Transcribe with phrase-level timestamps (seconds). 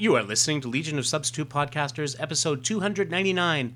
[0.00, 3.74] You are listening to Legion of Substitute Podcasters, episode 299.5.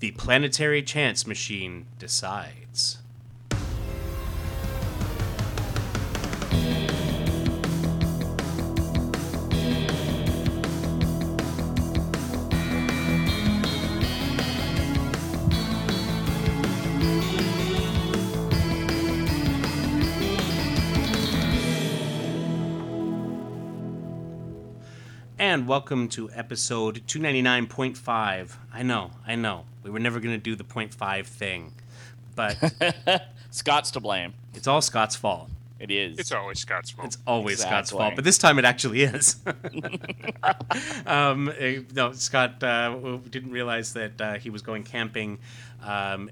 [0.00, 2.98] The Planetary Chance Machine decides.
[25.68, 28.52] Welcome to episode 299.5.
[28.72, 29.66] I know, I know.
[29.82, 31.74] We were never going to do the 0.5 thing,
[32.34, 32.56] but
[33.50, 34.32] Scott's to blame.
[34.54, 35.50] it's all Scott's fault.
[35.78, 36.18] It is.
[36.18, 37.08] It's always Scott's fault.
[37.08, 39.36] It's always Scott's fault, but this time it actually is.
[41.06, 45.38] um, eh, no, Scott uh, didn't realize that uh, he was going camping
[45.84, 46.30] um,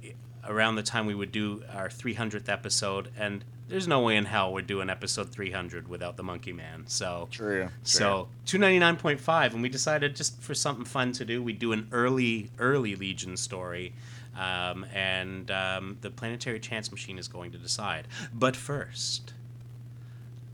[0.49, 4.53] around the time we would do our 300th episode, and there's no way in hell
[4.53, 6.85] we're doing episode 300 without the Monkey Man.
[6.87, 7.69] So True.
[7.83, 12.51] So 299.5, and we decided just for something fun to do, we'd do an early,
[12.59, 13.93] early Legion story.
[14.39, 18.07] Um, and um, the Planetary Chance Machine is going to decide.
[18.35, 19.33] But first,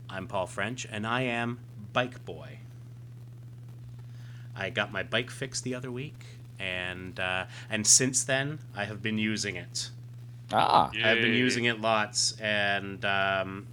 [0.09, 1.59] I'm Paul French, and I am
[1.91, 2.59] Bike Boy.
[4.55, 6.25] I got my bike fixed the other week,
[6.59, 9.89] and uh, and since then I have been using it.
[10.53, 10.91] Ah.
[11.03, 13.67] I've been using it lots, and um,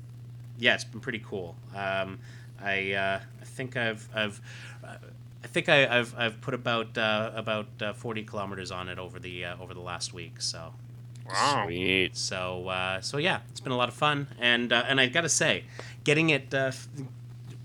[0.59, 1.57] yeah, it's been pretty cool.
[1.75, 2.19] Um,
[2.63, 4.41] I uh, I think I've I've
[4.85, 4.97] uh,
[5.43, 9.19] I think I, I've I've put about uh, about uh, forty kilometers on it over
[9.19, 10.41] the uh, over the last week.
[10.41, 10.73] So
[11.29, 11.65] wow.
[11.67, 12.17] Sweet.
[12.17, 15.23] so uh, so yeah, it's been a lot of fun, and uh, and I've got
[15.23, 15.65] to say,
[16.05, 16.55] getting it.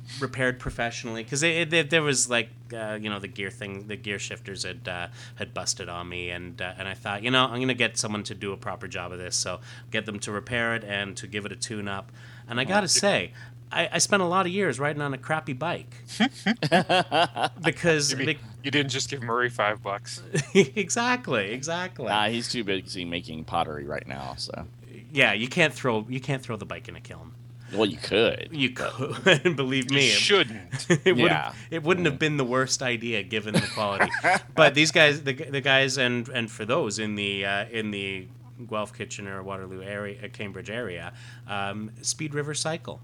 [0.07, 3.87] F- repaired professionally because it, it, there was like uh, you know the gear thing
[3.87, 7.31] the gear shifters had uh, had busted on me and uh, and I thought you
[7.31, 9.35] know I'm gonna get someone to do a proper job of this.
[9.35, 9.59] So
[9.91, 12.11] get them to repair it and to give it a tune up.
[12.47, 13.33] And I gotta say
[13.71, 15.93] I, I spent a lot of years riding on a crappy bike.
[17.63, 20.21] Because You, mean, you didn't just give Murray five bucks.
[20.53, 22.05] exactly exactly.
[22.05, 24.35] Nah, he's too busy making pottery right now.
[24.37, 24.67] So,
[25.11, 27.31] yeah you can't throw you can't throw the bike in a kiln
[27.75, 28.49] well, you could.
[28.51, 30.85] you could believe me it- shouldn't.
[30.89, 31.53] it would Yeah.
[31.71, 34.11] it wouldn't have been the worst idea given the quality.
[34.55, 38.27] but these guys, the, the guys, and and for those in the uh, in the
[38.69, 41.13] Guelph, Kitchener, Waterloo area, uh, Cambridge area,
[41.47, 43.01] um, Speed River Cycle.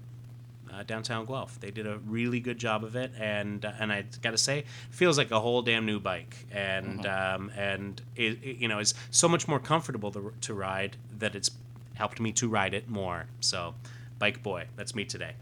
[0.72, 4.04] Uh, downtown Guelph, they did a really good job of it, and uh, and I
[4.22, 8.68] gotta say, feels like a whole damn new bike, and um, and it, it, you
[8.68, 11.50] know is so much more comfortable to, to ride that it's
[11.92, 13.26] helped me to ride it more.
[13.40, 13.74] So,
[14.22, 15.32] bike boy, that's me today.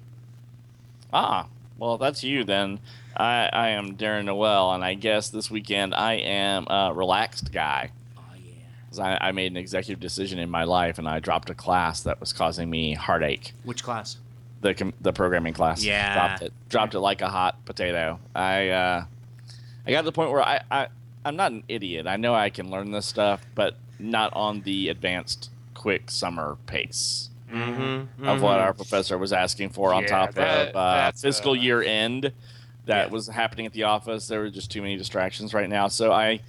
[1.13, 2.81] Ah, well, that's you then.
[3.15, 7.91] I, I am Darren Noel, and I guess this weekend I am a relaxed guy.
[8.17, 9.05] Oh yeah.
[9.05, 12.21] I, I made an executive decision in my life, and I dropped a class that
[12.21, 13.53] was causing me heartache.
[13.65, 14.17] Which class?
[14.63, 15.85] The com- the programming class.
[15.85, 16.15] Yeah.
[16.15, 16.53] Dropped it.
[16.71, 18.19] Dropped it like a hot potato.
[18.35, 19.05] I uh,
[19.87, 20.87] I got to the point where I, I
[21.27, 22.07] I'm not an idiot.
[22.07, 27.30] I know I can learn this stuff, but not on the advanced quick summer pace
[27.53, 28.29] Mm-hmm.
[28.29, 31.55] of what our professor was asking for on Yeah, top that- of uh, fiscal uh,
[31.55, 32.33] year end
[32.87, 33.13] that Yeah.
[33.13, 34.29] was happening at the office.
[34.29, 36.41] There were just too many distractions right now, so I,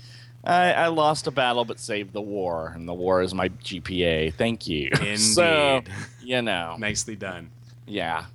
[0.44, 4.34] I I lost a battle but saved the war, and the war is my GPA.
[4.35, 4.89] Thank you.
[5.17, 5.94] so Indeed.
[6.23, 7.50] you know, Nicely done.
[7.85, 8.25] yeah,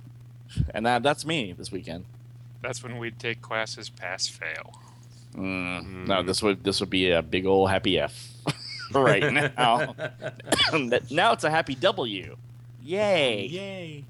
[0.73, 2.05] and that that's me this weekend.
[2.61, 4.79] That's when we'd take classes pass fail.
[5.35, 8.29] Mm, No, this would this would be a big old happy F
[8.93, 9.93] right now.
[11.11, 12.35] now it's a happy W.
[12.87, 13.45] Yay!
[13.47, 14.05] Yay.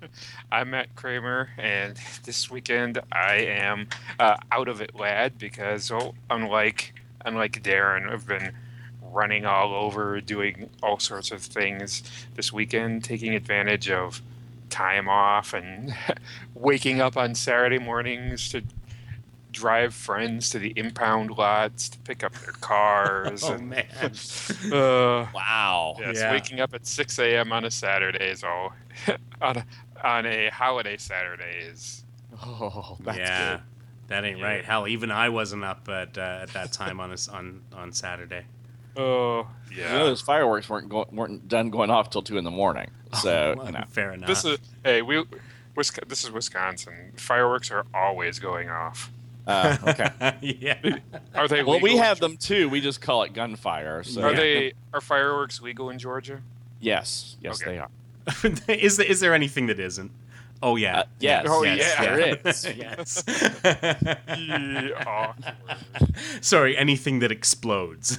[0.50, 3.88] I'm Matt Kramer, and this weekend I am
[4.18, 6.94] uh, out of it, lad, because oh, unlike
[7.26, 8.52] unlike Darren, I've been
[9.02, 12.02] running all over, doing all sorts of things
[12.36, 14.22] this weekend, taking advantage of
[14.70, 15.94] time off and
[16.54, 18.62] waking up on Saturday mornings to
[19.56, 23.42] drive friends to the impound lots to pick up their cars.
[23.48, 23.86] Oh and, man.
[24.72, 25.96] uh, Wow.
[25.98, 26.30] Yes, Yeah.
[26.32, 27.52] waking up at 6 a.m.
[27.52, 28.72] on a Saturday is all
[29.40, 29.64] on a,
[30.04, 32.04] on a holiday Saturday is
[32.44, 33.50] Oh, that's yeah.
[33.56, 33.60] good.
[34.08, 34.44] That ain't Yeah.
[34.44, 34.64] right.
[34.64, 37.92] Hell, even I wasn't up at uh, at that time on a s on on
[37.92, 38.44] Saturday.
[38.96, 39.92] oh You yeah.
[39.98, 42.90] know, those fireworks weren't go- weren't done going off till two in the morning.
[43.22, 44.28] So Well, you know, fair enough.
[44.28, 45.24] This is hey we.
[46.08, 47.12] This is Wisconsin.
[47.16, 49.10] Fireworks are always going off.
[49.46, 50.10] Uh, okay.
[50.42, 50.98] yeah.
[51.34, 51.62] Are they?
[51.62, 52.68] well, we have them too.
[52.68, 54.02] We just call it gunfire.
[54.02, 54.36] So Are Yeah.
[54.36, 54.72] they?
[54.92, 56.40] Are fireworks legal in Georgia?
[56.80, 57.72] Yes, yes, Okay.
[57.72, 57.90] they are.
[58.68, 60.10] is there, is there anything that isn't?
[60.62, 61.00] Oh yeah.
[61.00, 62.02] Uh, yes, Oh, yes, yeah.
[62.16, 62.64] there is.
[62.76, 63.24] yes.
[64.38, 65.32] Yeah.
[66.40, 68.18] Sorry, anything that explodes.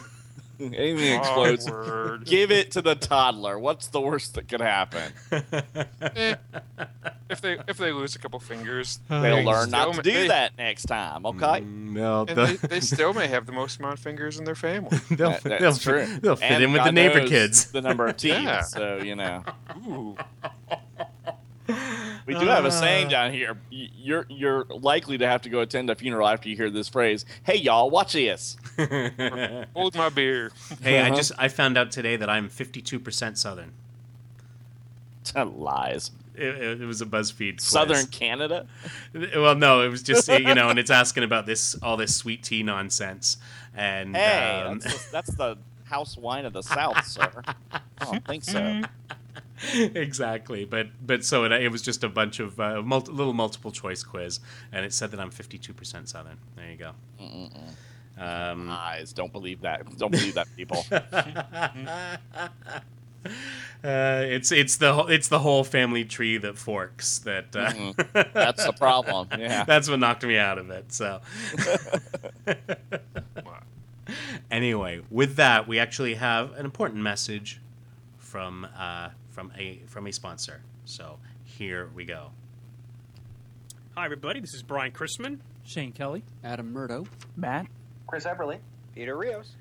[0.60, 1.68] Anything explodes.
[1.68, 2.26] Awkward.
[2.26, 3.60] Give it to the toddler.
[3.60, 5.12] What's the worst that could happen?
[6.16, 6.36] Eh,
[7.30, 10.04] if they if they lose a couple fingers, They'll they learn not still to may-
[10.04, 11.26] do they- that next time.
[11.26, 11.62] Okay.
[11.62, 14.56] Mm, no, the- they, they still may have the most amount of fingers in their
[14.56, 14.98] family.
[15.12, 16.18] they'll, That- they'll, that's fit- true.
[16.22, 17.72] they'll fit And in with the neighbor kids.
[17.72, 18.44] The number of teams.
[18.44, 18.62] Yeah.
[18.62, 19.44] So you know.
[19.88, 20.16] Ooh.
[22.28, 22.72] We do have a Uh.
[22.72, 23.58] saying down here.
[23.72, 27.26] You're you're likely to have to go attend a funeral after you hear this phrase.
[27.44, 28.58] Hey y'all, watch this.
[29.74, 30.52] Hold my beer.
[30.84, 31.16] hey, I Uh-huh.
[31.16, 33.72] just I found out today that I'm 52% Southern.
[35.36, 36.12] Lies.
[36.36, 37.64] It, it, it was a BuzzFeed quiz.
[37.64, 38.68] Southern Canada.
[39.14, 42.44] Well, no, it was just you know, and it's asking about this all this sweet
[42.44, 43.38] tea nonsense,
[43.76, 47.42] and Hey, um, that's, the, that's the house wine of the South, sir.
[47.72, 48.82] I don't think so.
[49.74, 50.66] exactly.
[50.66, 54.04] But but so it, it was just a bunch of uh, multi, little multiple choice
[54.04, 54.40] quiz,
[54.72, 56.38] and it said that I'm 52% Southern.
[56.56, 56.92] There you go.
[58.20, 59.14] Um, Lies.
[59.14, 59.98] Don't believe that.
[59.98, 60.86] Don't believe that, people.
[60.92, 60.98] uh,
[63.84, 67.20] it's it's the whole- it's the whole family tree that forks.
[67.20, 68.34] That uh, Mhm.
[68.34, 69.28] That's the problem.
[69.38, 69.64] Yeah.
[69.68, 70.92] that's what knocked me out of it.
[70.94, 71.22] So.
[74.50, 77.60] anyway, with that, we actually have an important message
[78.18, 80.62] from uh, from a from a sponsor.
[80.86, 82.32] So here we go.
[83.96, 84.40] Hi, everybody.
[84.40, 86.24] This is Brian Chrisman, Shane Kelly.
[86.44, 87.06] Adam Murdough.
[87.36, 87.68] Matt.
[88.08, 88.58] Chris Eberly.
[88.96, 89.52] Peter Rios.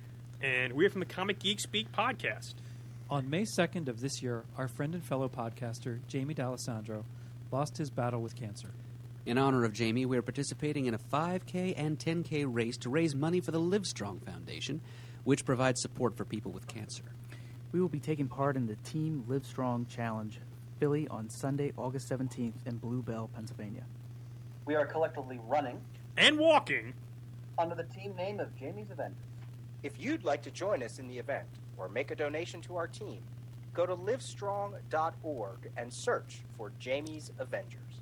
[0.43, 2.55] and we're from the Comic Geek Speak podcast.
[3.11, 7.05] On May 2nd of this year, our friend and fellow podcaster, Jamie D'Alessandro,
[7.53, 8.71] lost his battle with cancer.
[9.27, 13.15] In honor of Jamie, we are participating in a 5K and 10K race to raise
[13.15, 14.81] money for the Livestrong Foundation,
[15.25, 17.05] which provides support for people with cancer.
[17.77, 20.41] We will be taking part in the Team Livestrong Challenge,
[20.81, 23.83] Philly, on Sunday, August 17th in Blue Bell, Pennsylvania.
[24.65, 25.83] We are collectively running
[26.17, 26.95] And walking.
[27.59, 29.19] under the team name of Jamie's Avengers.
[29.83, 31.45] If you'd like to join us in the event
[31.77, 33.19] or make a donation to our team,
[33.75, 38.01] go to livestrong.org and search for Jamie's Avengers.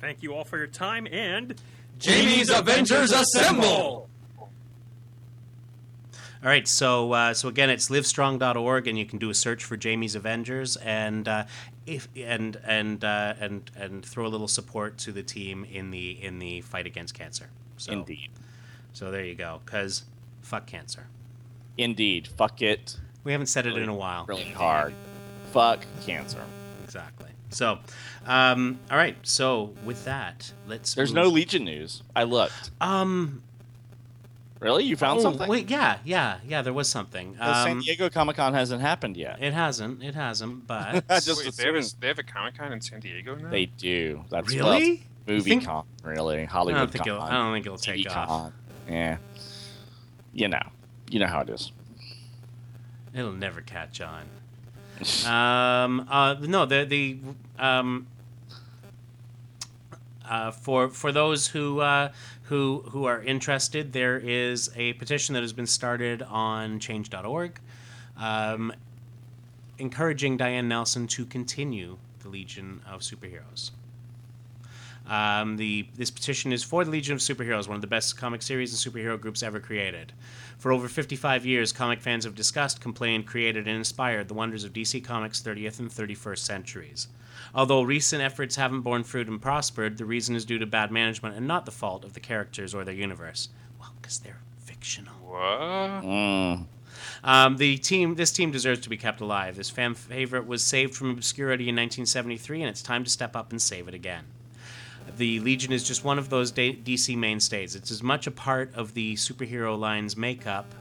[0.00, 1.54] Thank you all for your time and
[1.98, 4.08] Jamie's Avengers Assemble!
[6.42, 9.76] All right, so uh, so again, it's livestrong.org, and you can do a search for
[9.76, 11.44] Jamie's Avengers, and uh,
[11.86, 16.10] if and and uh, and and throw a little support to the team in the
[16.22, 17.48] in the fight against cancer.
[17.78, 18.30] So, Indeed.
[18.92, 20.04] So there you go, because
[20.42, 21.06] fuck cancer.
[21.78, 22.28] Indeed.
[22.28, 22.96] Fuck it.
[23.24, 24.24] We haven't said it in a while.
[24.26, 24.94] Really hard.
[25.52, 26.42] Fuck cancer.
[26.84, 27.30] Exactly.
[27.50, 27.78] So,
[28.26, 29.16] um, all right.
[29.22, 30.94] So with that, let's.
[30.94, 32.02] There's move- no Legion news.
[32.14, 32.70] I looked.
[32.80, 33.42] Um.
[34.60, 34.84] Really?
[34.84, 35.48] You found oh, something?
[35.48, 36.62] Wait, yeah, yeah, yeah.
[36.62, 37.34] There was something.
[37.34, 39.42] The San Um, Diego Comic Con hasn't happened yet.
[39.42, 40.02] it hasn't.
[40.02, 40.66] It hasn't.
[40.66, 43.50] But just Wait, they have, a, they have a Comic Con in San Diego now.
[43.50, 44.24] they do.
[44.30, 44.62] That's really.
[45.26, 46.48] well, movie think- con, really.
[46.48, 47.08] I don't think con.
[47.08, 47.22] it'll.
[47.22, 48.28] I don't think it'll TV take off.
[48.28, 48.52] con.
[48.88, 49.18] Yeah.
[50.32, 50.62] You know.
[51.10, 51.72] You know how it is.
[53.14, 54.24] It'll never catch on.
[55.26, 57.18] um, uh, no, the the
[57.58, 58.06] um,
[60.28, 62.10] uh, for for those who uh,
[62.44, 67.60] who who are interested, there is a petition that has been started on Change.org,
[68.16, 68.72] um,
[69.78, 73.70] encouraging Diane Nelson to continue the Legion of Superheroes.
[75.06, 78.42] Um, the this petition is for the Legion of Superheroes, one of the best comic
[78.42, 80.12] series and superhero groups ever created.
[80.58, 84.72] For over 55 years, comic fans have discussed, complained, created, and inspired the wonders of
[84.72, 87.08] DC Comics' 30th and 31st centuries.
[87.56, 91.36] Although recent efforts haven't borne fruit and prospered, the reason is due to bad management
[91.36, 93.48] and not the fault of the characters or their universe.
[93.80, 95.14] Well, because they're fictional.
[95.14, 96.04] What?
[96.04, 96.66] Mm.
[97.24, 99.56] Um, the team, this team deserves to be kept alive.
[99.56, 103.50] This fan favorite was saved from obscurity in 1973, and it's time to step up
[103.52, 104.24] and save it again.
[105.16, 107.74] The Legion is just one of those da- DC mainstays.
[107.74, 110.74] It's as much a part of the superhero line's makeup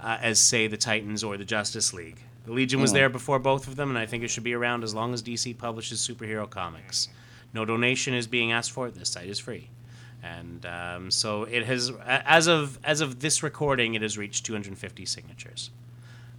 [0.00, 2.18] uh, as, say, the Titans or the Justice League.
[2.44, 2.96] The Legion was Hmm.
[2.96, 5.22] there before both of them, and I think it should be around as long as
[5.22, 7.08] DC publishes superhero comics.
[7.52, 8.90] No donation is being asked for.
[8.90, 9.68] This site is free,
[10.22, 11.90] and um, so it has.
[12.06, 15.70] As of as of this recording, it has reached 250 signatures,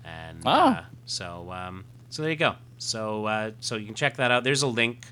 [0.03, 0.67] and Wow.
[0.67, 2.55] uh, so um, so there you go.
[2.77, 4.43] So uh, so you can check that out.
[4.43, 5.05] There's a link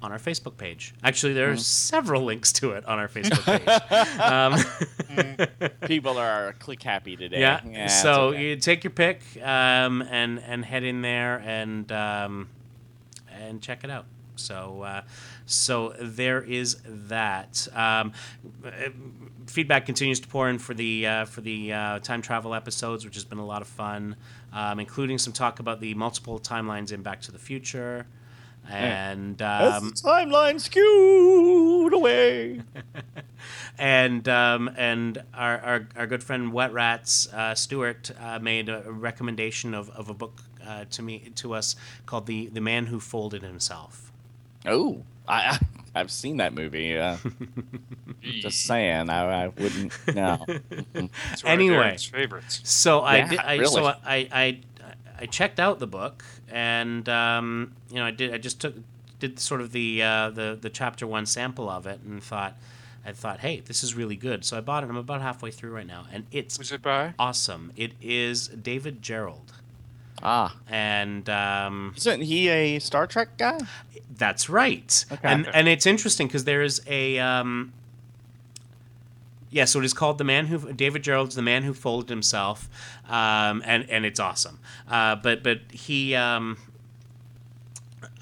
[0.00, 0.94] on our Facebook page.
[1.02, 4.20] Actually, there are several links to it on our Facebook page.
[4.20, 7.40] um, People are click happy today.
[7.40, 7.60] yeah.
[7.64, 8.50] it's so okay.
[8.50, 12.48] you take your pick um, and and head in there and um,
[13.32, 14.06] and check it out.
[14.36, 15.02] So uh,
[15.46, 17.66] so there is that.
[17.74, 18.12] Um,
[18.64, 18.70] uh,
[19.46, 23.14] feedback continues to pour in for the uh, for the uh, time travel episodes, which
[23.14, 24.16] has been a lot of fun,
[24.52, 28.06] um, including some talk about the multiple timelines in Back to the Future.
[28.68, 32.60] And As um, the timeline skewed away.
[33.78, 38.82] and um, and our, our our good friend Wet Rats uh, Stewart uh, made a
[38.86, 43.00] recommendation of, of a book uh, to me to us called the the Man Who
[43.00, 44.12] Folded Himself.
[44.66, 45.58] Oh, I, I
[45.94, 46.96] I've seen that movie.
[46.98, 47.16] Uh,
[48.22, 49.92] just saying, I, I wouldn't.
[50.14, 50.44] No.
[51.30, 51.96] It's one of Anyway.
[51.98, 52.60] Favorites.
[52.64, 53.72] So I, Yeah, did, I really.
[53.72, 54.60] so I, I
[55.18, 58.74] I checked out the book, and um, you know I did I just took
[59.18, 62.56] did sort of the uh, the the chapter one sample of it, and thought
[63.04, 64.44] I thought, hey, this is really good.
[64.44, 64.90] So I bought it.
[64.90, 67.14] I'm about halfway through right now, and it's Was it by?
[67.18, 67.72] awesome.
[67.76, 69.50] It is David Gerrold,
[70.22, 73.58] ah, and um, isn't he a Star Trek guy?
[74.16, 75.04] that's right.
[75.12, 75.20] Okay.
[75.28, 77.72] And and it's interesting because there is a um,
[79.50, 82.68] yeah, so it is called the man who David Gerrold's the man who folded himself,
[83.08, 84.58] um, and and it's awesome.
[84.88, 86.58] Uh, but but he um,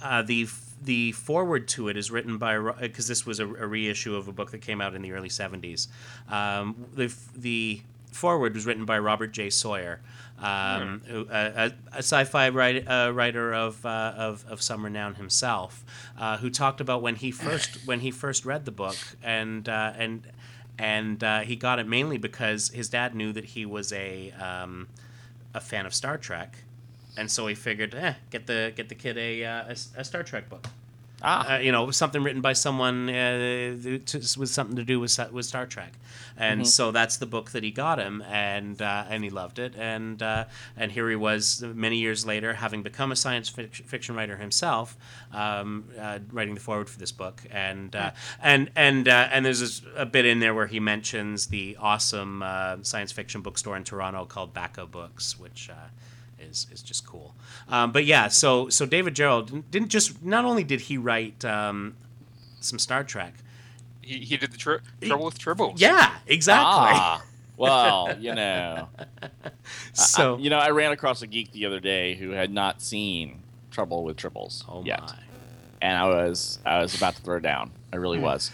[0.02, 0.48] uh, the
[0.82, 4.32] the forward to it is written by because this was a, a reissue of a
[4.32, 5.88] book that came out in the early '70s.
[6.30, 7.80] Um, the the
[8.12, 9.50] forward was written by Robert J.
[9.50, 10.00] Sawyer,
[10.40, 15.14] um, who, a, a, a sci-fi write, uh, writer of, uh, of of some renown
[15.14, 15.84] himself,
[16.18, 19.92] uh, who talked about when he first when he first read the book and uh,
[19.96, 20.26] and
[20.78, 24.88] and uh, he got it mainly because his dad knew that he was a um,
[25.54, 26.58] a fan of Star Trek,
[27.16, 30.22] and so he figured, eh, get the get the kid a uh, a, a Star
[30.22, 30.66] Trek book.
[31.22, 35.18] Ah, Uh, you know, something written by someone uh, to, with something to do with
[35.32, 35.94] with Star Trek,
[36.36, 39.74] and so that's the book that he got him, and uh, and he loved it,
[39.76, 40.44] and uh,
[40.76, 44.94] and here he was many years later, having become a science fiction writer himself,
[45.32, 48.10] um, uh, writing the forward for this book, and uh,
[48.42, 52.42] and and uh, and there's this, a bit in there where he mentions the awesome
[52.42, 55.70] uh, science fiction bookstore in Toronto called Bakka Books, which.
[56.48, 57.34] Is, is just cool,
[57.68, 58.28] um, but yeah.
[58.28, 61.96] So so David Gerrold didn't just not only did he write um,
[62.60, 63.34] some Star Trek,
[64.02, 65.74] He, he did the tri- Trouble with Tribbles.
[65.80, 66.64] yeah, exactly.
[66.68, 67.22] ah.
[67.58, 68.88] Well, you know,
[69.92, 72.82] so I- you know, I ran across a geek the other day who had not
[72.82, 75.14] seen Trouble with Tribbles oh yet, my,
[75.82, 77.70] and I was I was about to throw down.
[77.92, 78.50] I really was.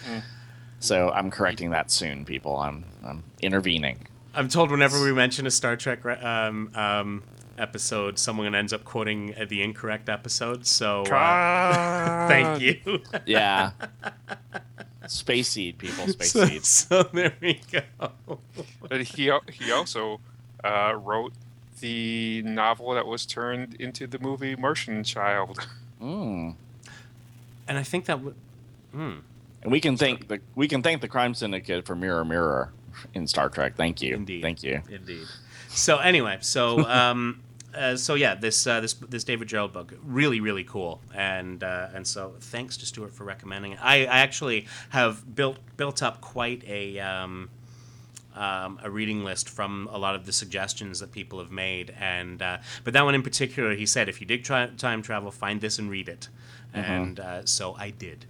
[0.81, 2.57] So I'm correcting that soon, people.
[2.57, 4.07] I'm I'm intervening.
[4.35, 7.23] I'm told whenever we mention a Star Trek um, um,
[7.59, 10.67] episode, someone ends up quoting uh, the incorrect episode.
[10.67, 13.03] So uh, thank you.
[13.27, 13.73] Yeah.
[15.07, 16.07] Space Seed, people.
[16.09, 16.65] Space so, Seed.
[16.65, 18.39] so there we go.
[18.89, 20.21] But he he also
[20.63, 21.33] uh, wrote
[21.81, 25.67] the novel that was turned into the movie Martian Child.
[26.01, 26.55] Mm.
[27.69, 28.35] And I think that would.
[28.93, 29.19] Hmm.
[29.63, 32.73] And we can thank the we can thank the Crime Syndicate for Mirror Mirror
[33.15, 33.77] in Star Trek.
[33.77, 34.15] Thank you.
[34.15, 34.43] Indeed.
[34.43, 34.83] Thank you.
[34.91, 35.27] Indeed.
[35.75, 37.43] So anyway, so um,
[37.75, 41.89] uh, so yeah, this uh, this this David Gerrold book really really cool, and uh,
[41.95, 43.79] and so thanks to Stuart for recommending it.
[43.83, 46.99] I, I actually have built built up quite a.
[47.01, 47.51] Um,
[48.35, 52.41] um, a reading list from a lot of the suggestions that people have made, and
[52.41, 55.61] uh, but that one in particular, he said, if you dig tri- time travel, find
[55.61, 56.31] this and read it,
[56.73, 58.25] and uh, so I did,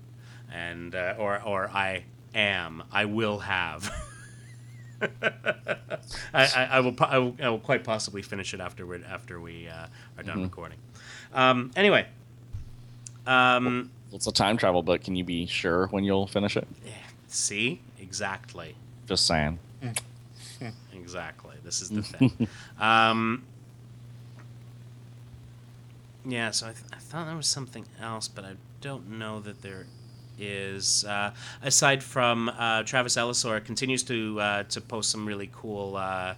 [0.52, 2.02] and uh, or or I
[2.34, 3.94] am, I will have.
[6.34, 7.36] I, I, I, will, I will.
[7.42, 9.86] I will quite possibly finish it after we after we uh,
[10.18, 10.78] are done recording.
[11.34, 12.06] Um, anyway,
[13.26, 15.02] um, It's a time travel book.
[15.02, 16.66] Can you be sure when you'll finish it?
[17.28, 18.74] see exactly,
[19.06, 19.58] Just saying.
[20.92, 21.56] exactly.
[21.64, 22.48] This is the thing.
[22.80, 23.42] um,
[26.26, 26.50] yeah.
[26.50, 29.86] So I, th- I thought there was something else, but I don't know that there
[30.38, 31.04] is.
[31.04, 35.96] Uh, aside from uh, Travis Ellisor continues to uh, to post some really cool.
[35.96, 36.34] Uh,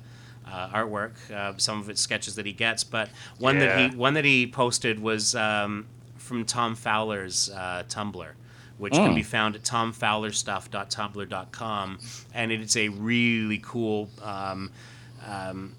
[0.47, 3.09] uh, artwork, uh, some of it's sketches that he gets, but
[3.39, 5.87] one that he one that he posted was um,
[6.19, 8.29] from Tom Fowler's uh, Tumblr,
[8.77, 9.15] which can Mm.
[9.15, 9.63] be found at
[10.75, 11.99] tomfowlerstuff.tumblr.com,
[12.35, 14.71] and it is a really cool um,
[15.27, 15.73] um,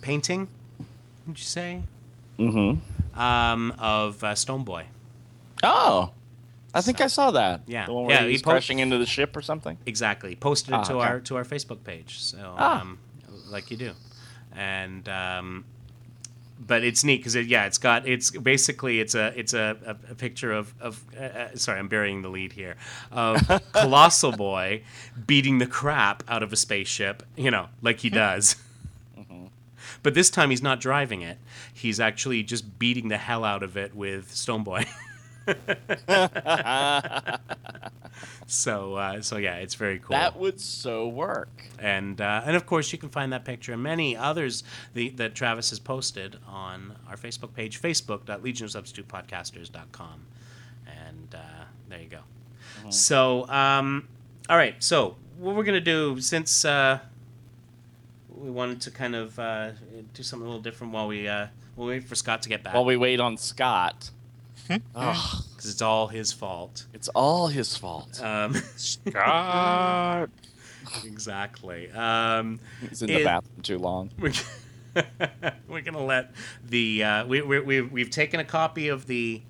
[0.00, 0.48] painting.
[1.26, 1.82] Would you say
[2.38, 3.20] Mm-hmm.
[3.20, 4.84] um, of uh, Stoneboy?
[5.62, 6.12] Oh,
[6.78, 7.62] I think I saw that.
[7.66, 7.86] Yeah.
[7.86, 9.76] The one where Yeah, he he po- crashing into the ship or something.
[9.86, 10.34] Exactly.
[10.36, 11.06] Posted it Ah, to okay.
[11.08, 12.20] our to our Facebook page.
[12.20, 12.80] So Ah.
[12.82, 12.98] um,
[13.50, 13.92] like you do,
[14.54, 15.64] and um,
[16.60, 20.12] but it's neat because it, yeah, it's got it's basically it's a it's a, a,
[20.12, 22.76] a picture of of uh, uh, sorry I'm burying the lead here
[23.12, 23.40] of
[23.72, 24.82] Colossal Boy
[25.26, 28.56] beating the crap out of a spaceship, you know, like he does.
[30.02, 31.38] But this time he's not driving it.
[31.74, 34.86] He's actually just beating the hell out of it with Stoneboy.
[38.46, 40.16] so uh, so yeah, it's very cool.
[40.16, 41.64] That would so work.
[41.78, 44.62] and uh, and of course you can find that picture and many others
[44.94, 50.26] the, that Travis has posted on our Facebook page, facebook.legionofsubstitutepodcasters.com,
[50.86, 51.38] and uh,
[51.88, 52.20] there you go.
[52.90, 54.08] So um,
[54.48, 57.00] all right, so what we're gonna do since uh,
[58.28, 59.70] we wanted to kind of uh,
[60.14, 62.74] do something a little different while we uh, we'll wait for Scott to get back.
[62.74, 64.10] While we wait on Scott.
[64.66, 64.76] Hmm?
[64.94, 66.86] oh, because it's all his fault.
[66.92, 68.22] it's all his fault.
[68.22, 68.54] Um,
[69.10, 70.30] God.
[71.04, 71.90] exactly.
[71.92, 74.10] Um, He's in the it- bathroom too long.
[74.18, 74.32] we're,
[75.68, 76.32] we're gonna let
[76.68, 79.42] the uh, we, we, we we've taken a copy of the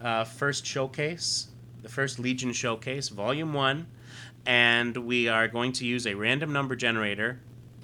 [0.00, 1.48] uh, first showcase,
[1.82, 3.86] the first Legion showcase, Volume One,
[4.46, 7.40] and we are going to use a random number generator,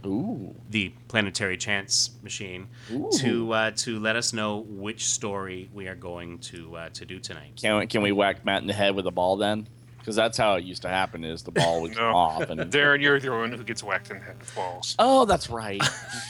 [0.07, 0.55] Ooh.
[0.71, 3.11] the planetary chance machine, Ooh.
[3.19, 7.19] to uh, to let us know which story we are going to uh, to do
[7.19, 7.59] tonight.
[7.61, 9.67] Can we, can we whack Matt in the head with a ball then?
[9.99, 11.23] Because that's how it used to happen.
[11.25, 12.17] Is the ball would come No.
[12.17, 14.95] off and Darren, you're the one who gets whacked in the head with balls.
[14.99, 15.83] oh, that's right.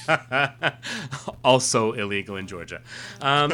[1.44, 2.80] also illegal in Georgia.
[3.20, 3.52] Um,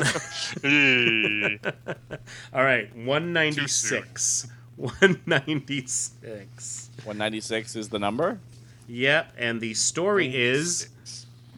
[2.53, 4.47] all right, one ninety six.
[4.77, 6.91] One ninety six.
[7.05, 8.39] One ninety six is the number.
[8.87, 10.89] Yep, and the story is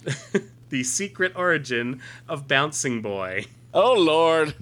[0.71, 3.47] the secret origin of Bouncing Boy.
[3.75, 4.55] Oh Lord.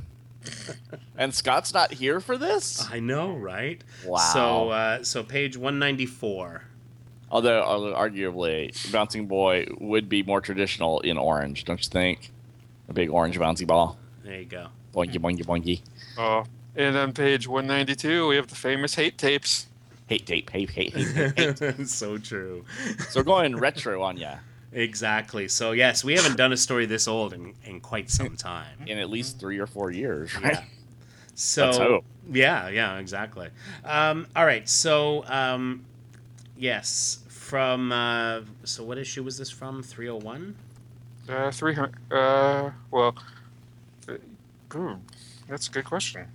[1.16, 2.86] and Scott's not here for this.
[2.90, 3.82] I know, right?
[4.04, 4.18] Wow.
[4.18, 6.64] So, uh, so page one ninety four.
[7.30, 12.30] Although, although arguably, Bouncing Boy would be more traditional in orange, don't you think?
[12.88, 13.98] A big orange bouncy ball.
[14.22, 14.68] There you go.
[14.94, 15.80] Boinky, boinky, boinky.
[16.16, 16.44] Oh,
[16.76, 19.66] and on page 192, we have the famous hate tapes.
[20.06, 21.86] Hate tape, hate, hate, hate, hate, hate.
[21.88, 22.64] so true.
[23.08, 24.36] so we're going retro on ya
[24.72, 25.46] Exactly.
[25.48, 28.76] So yes, we haven't done a story this old in, in quite some time.
[28.86, 30.54] in at least three or four years, right?
[30.54, 30.64] Yeah.
[31.36, 33.48] So Let's yeah, yeah, exactly.
[33.84, 34.68] Um, all right.
[34.68, 35.84] So um,
[36.56, 39.82] yes, from uh, so what issue was this from?
[39.82, 40.56] Three hundred one.
[41.28, 41.94] Uh, 300.
[42.12, 43.14] Uh, well,
[44.08, 45.00] uh, ooh,
[45.48, 46.26] that's a good question.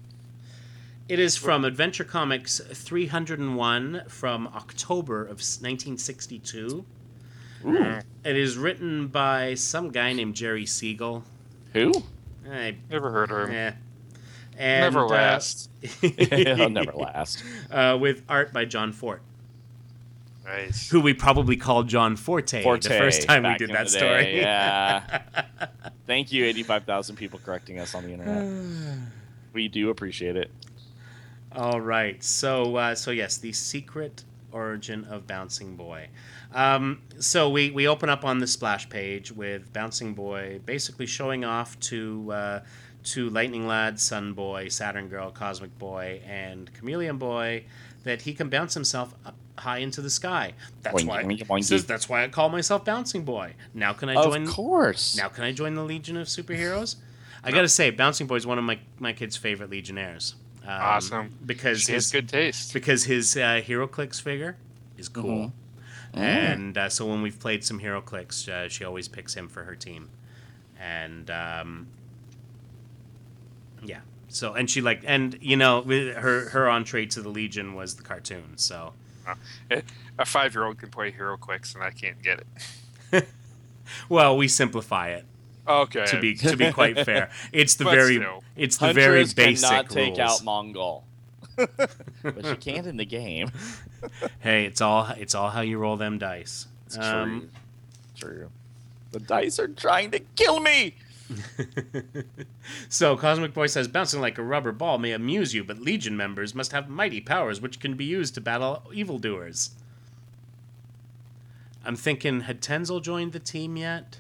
[1.10, 6.86] It is from Adventure Comics 301 from October of 1962.
[7.64, 11.24] Mm, It is written by some guy named Jerry Siegel.
[11.74, 11.92] Who?
[12.50, 13.56] I, Never heard of him.
[13.56, 13.72] eh.
[14.58, 15.70] And, Never uh, last.
[15.82, 17.44] He'll never last.
[17.72, 19.22] uh, with art by John Fort,
[20.46, 20.90] Nice.
[20.90, 24.24] who we probably called John Forte, Forte, the first time we did that the story.
[24.26, 25.22] day, yeah.
[26.08, 29.00] Thank you, 85,000 people correcting us on the internet.
[29.54, 30.52] we do appreciate it.
[31.56, 32.24] All right.
[32.24, 36.08] So, uh, so yes, the secret origin of Bouncing Boy.
[36.54, 41.46] Um, so we we open up on the splash page with Bouncing Boy basically showing
[41.46, 42.60] off to uh,
[43.06, 47.66] to Lightning Lad, Sun Boy, Saturn Girl, Cosmic Boy, and Chameleon Boy
[48.04, 50.54] that he can bounce himself up high into the sky.
[50.84, 51.64] That's why boinky.
[51.64, 53.54] says that's why I call myself Bouncing Boy.
[53.74, 54.48] Now can I Of join?
[54.48, 55.18] course.
[55.18, 56.96] Now can I join the Legion of Superheroes?
[57.44, 60.36] I gotta say, Bouncing Boy is one of my my kids' favorite Legionnaires.
[60.72, 61.34] Um, Awesome.
[61.46, 62.74] Because She has his good taste.
[62.74, 64.56] because his uh, HeroClix figure
[64.98, 65.54] is cool,
[66.14, 66.20] Mhm.
[66.20, 69.76] and uh, so when we've played some HeroClix, uh, she always picks him for her
[69.76, 70.10] team,
[70.80, 71.88] and um,
[73.84, 74.02] yeah.
[74.28, 77.96] So and she like and you know with her her entree to the Legion was
[77.96, 78.58] the cartoon.
[78.58, 78.94] So
[80.20, 82.44] A five year old can play HeroClix, and I can't get
[83.12, 83.28] it.
[84.10, 85.26] well we simplify it
[85.70, 86.06] Okay.
[86.08, 87.30] to be to be quite fair.
[87.54, 88.44] It's the But very still.
[88.56, 90.20] it's the very Huntress basic cannot take rules.
[90.20, 91.04] out Mongul.
[92.24, 93.52] but you can't in the game.
[94.40, 96.68] Hey, it's all it's all how you roll them dice.
[96.86, 97.50] It's Um,
[98.16, 98.30] true.
[98.30, 98.50] True.
[99.12, 100.96] The dice are trying to kill me.
[102.88, 106.56] so Cosmic Boy says bouncing like a rubber ball may amuse you, but Legion members
[106.56, 109.72] must have mighty powers which can be used to battle evildoers.
[111.86, 114.20] I'm thinking, had Tenzil joined the team yet?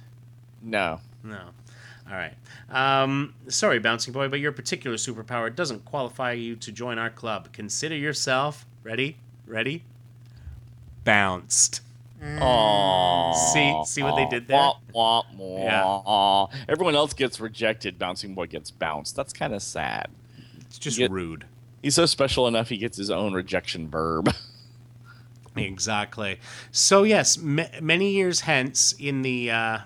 [0.62, 0.99] No.
[1.23, 1.39] No.
[2.10, 2.34] All right.
[2.69, 7.51] Um, sorry, Bouncing Boy, but your particular superpower doesn't qualify you to join our club.
[7.53, 9.84] Consider yourself ready, ready,
[11.03, 11.82] bounced.
[12.21, 13.34] Aww.
[13.53, 14.58] See- see what they did there?
[14.58, 16.47] Wah, wah, wah.
[16.67, 17.97] Everyone else gets rejected.
[17.99, 19.15] Bouncing Boy gets bounced.
[19.15, 20.08] That's kind of sad.
[20.62, 21.45] It's just rude.
[21.82, 24.34] He's so special enough he gets his own rejection verb.
[25.55, 26.39] Exactly.
[26.71, 29.79] So yes, m- many years hence, in the uh,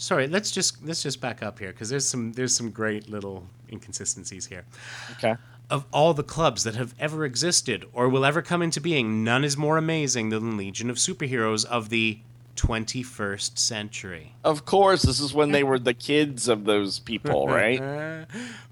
[0.00, 3.46] sorry, let's just let's just back up here because there's some there's some great little
[3.70, 4.64] inconsistencies here.
[5.12, 5.36] okay.
[5.68, 9.44] Of all the clubs that have ever existed or will ever come into being, none
[9.44, 12.18] is more amazing than Legion of Superheroes of the
[12.56, 14.34] 21st century.
[14.42, 17.80] Of course, this is when they were the kids of those people, right?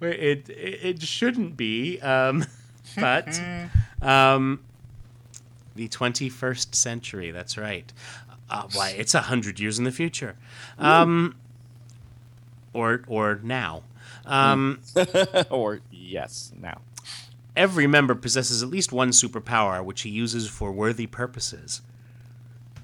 [0.01, 2.45] It, it it shouldn't be, um,
[2.97, 3.41] but
[4.03, 4.61] um,
[5.77, 7.31] the 21st century.
[7.31, 7.93] That's right.
[8.51, 10.37] Uh, why it's a hundred years in the future,
[10.79, 11.35] um,
[12.73, 13.83] or or now.
[14.25, 14.81] Um,
[15.51, 16.81] or yes, now.
[17.57, 21.83] Every member possesses at least one superpower, which he uses for worthy purposes.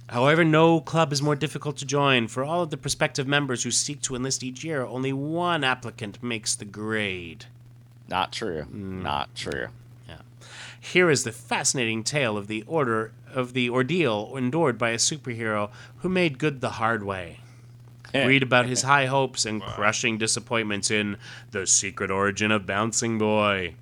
[0.09, 2.29] However, no club is more difficult to join.
[2.29, 6.23] For all of the prospective members who seek to enlist each year, only one applicant
[6.23, 7.47] makes the grade.
[8.09, 8.67] Not true.
[8.71, 9.69] Not true.
[10.07, 10.19] Yeah.
[10.79, 15.71] Here is the fascinating tale of the order of the ordeal endured by a superhero
[15.99, 17.41] who made good the hard way.
[18.15, 21.17] Read about his high hopes and crushing disappointments in
[21.51, 23.75] The Secret Origin of Bouncing Boy.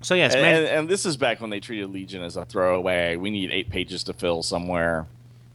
[0.00, 2.46] So yes, and, man, and, and this is back when they treated Legion as a
[2.46, 3.16] throwaway.
[3.16, 5.06] We need eight pages to fill somewhere.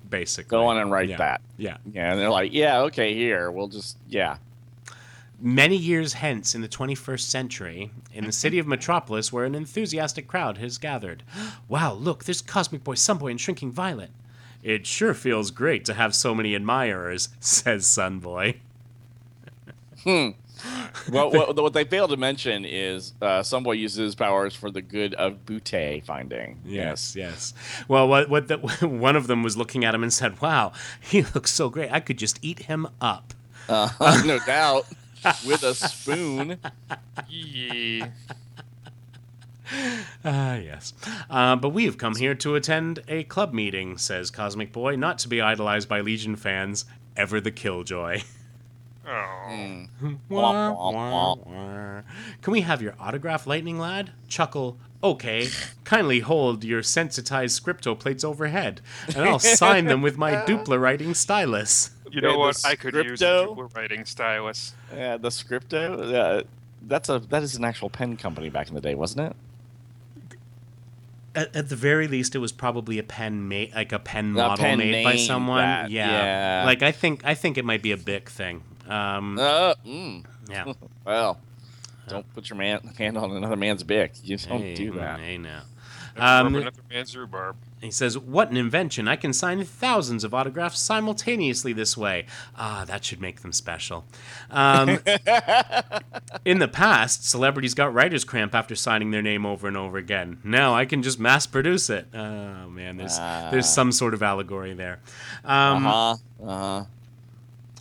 [0.08, 0.50] basically.
[0.52, 1.18] Go on and write Yeah.
[1.18, 1.42] that.
[1.58, 1.78] Yeah.
[1.92, 3.50] Yeah, and they're like, yeah, okay, here.
[3.50, 4.38] We'll just, yeah.
[5.46, 10.28] Many years hence, in the 21st century, in the city of Metropolis, where an enthusiastic
[10.28, 11.22] crowd has gathered.
[11.70, 14.10] Wow, look, there's Cosmic Boy, Sunboy, and Shrinking Violet.
[14.64, 18.56] It sure feels great to have so many admirers, says Sunboy.
[20.04, 20.30] Hmm.
[21.12, 24.82] well, what, what they fail to mention is uh, Sunboy uses his powers for the
[24.82, 26.60] good of Butte finding.
[26.66, 27.54] Yes, yes.
[27.88, 31.22] Well, what, what the, one of them was looking at him and said, Wow, he
[31.36, 31.92] looks so great.
[31.92, 33.36] I could just eat him up.
[33.70, 33.90] Uh,
[34.26, 34.88] no doubt.
[35.46, 36.58] With a spoon.
[37.30, 38.10] Yeah.
[40.24, 40.94] Ah, yes.
[41.30, 45.18] Uh, but we have come here to attend a club meeting, says Cosmic Boy, not
[45.20, 46.86] to be idolized by Legion fans,
[47.18, 48.22] ever the Killjoy.
[49.08, 49.12] Oh.
[49.52, 50.18] Mm.
[50.30, 52.02] Wah, Wah, wah, wah, wah.
[52.42, 54.14] Can we have your autograph, Lightning Lad?
[54.28, 54.80] Chuckle.
[55.04, 55.48] Okay.
[55.84, 58.82] Kindly hold your sensitized scripto plates overhead,
[59.16, 61.92] and I'll sign them with my Dupla writing stylus.
[62.16, 62.62] You know what?
[62.66, 63.76] I could use a scripto.
[63.76, 64.74] Writing stylus.
[64.96, 66.14] Yeah, the Scripto.
[66.14, 66.44] Uh,
[66.82, 69.36] that's a that is an actual pen company back in the day, wasn't it?
[71.36, 74.34] At, at the very least, it was probably a pen made, like a pen A
[74.34, 75.58] model pen made by named someone.
[75.58, 76.10] that, Yeah.
[76.62, 76.64] yeah.
[76.66, 78.64] Like I think, I think it might be a Bic thing.
[78.88, 80.24] Um, Uh, mm.
[80.50, 80.72] yeah.
[81.06, 81.40] Well,
[82.08, 84.14] don't put your man hand on another man's bick.
[84.24, 85.20] You don't Hey, do that.
[85.20, 85.64] Hey, now.
[86.18, 87.58] Um, another man's rhubarb.
[87.82, 89.08] He says, What an invention!
[89.08, 92.26] I can sign thousands of autographs simultaneously this way.
[92.58, 94.06] Ah, that should make them special.
[94.50, 95.00] Um,
[96.46, 100.40] in the past, celebrities got writer's cramp after signing their name over and over again.
[100.44, 102.08] Now I can just mass produce it.
[102.14, 103.18] Oh, man, there's,
[103.52, 105.00] there's some sort of allegory there.
[105.44, 106.16] Um, Uh huh.
[106.44, 106.48] Uh
[106.80, 106.86] huh.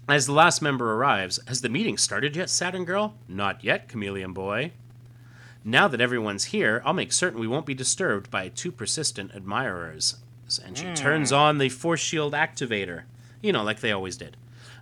[0.07, 3.15] As the last member arrives, has the meeting started yet, Saturn Girl?
[3.27, 4.73] Not yet, Chameleon Boy.
[5.65, 10.17] Now that everyone's here, I'll make certain we won't be disturbed by two persistent admirers.
[10.65, 13.05] And she turns on the force shield activator.
[13.41, 14.37] You know, like they always did.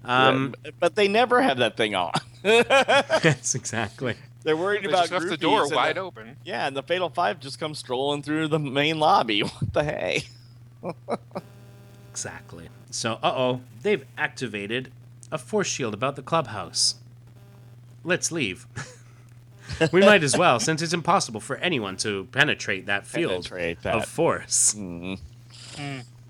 [0.04, 2.12] Um, but they never have that thing on.
[2.42, 4.16] yes, exactly.
[4.42, 6.36] They're worried They about just left the door wide the- open.
[6.44, 9.40] Yeah, and the Fatal Five just come strolling through the main lobby.
[9.42, 10.24] What the hey?
[12.10, 12.68] Exactly.
[12.90, 14.90] So, uh oh, they've activated
[15.30, 16.96] a force shield about the clubhouse.
[18.04, 18.66] Let's leave.
[19.92, 23.82] We might as well, since it's impossible for anyone to penetrate that field Penetrate of
[23.82, 24.06] that.
[24.08, 24.74] force.
[24.74, 25.18] Mm.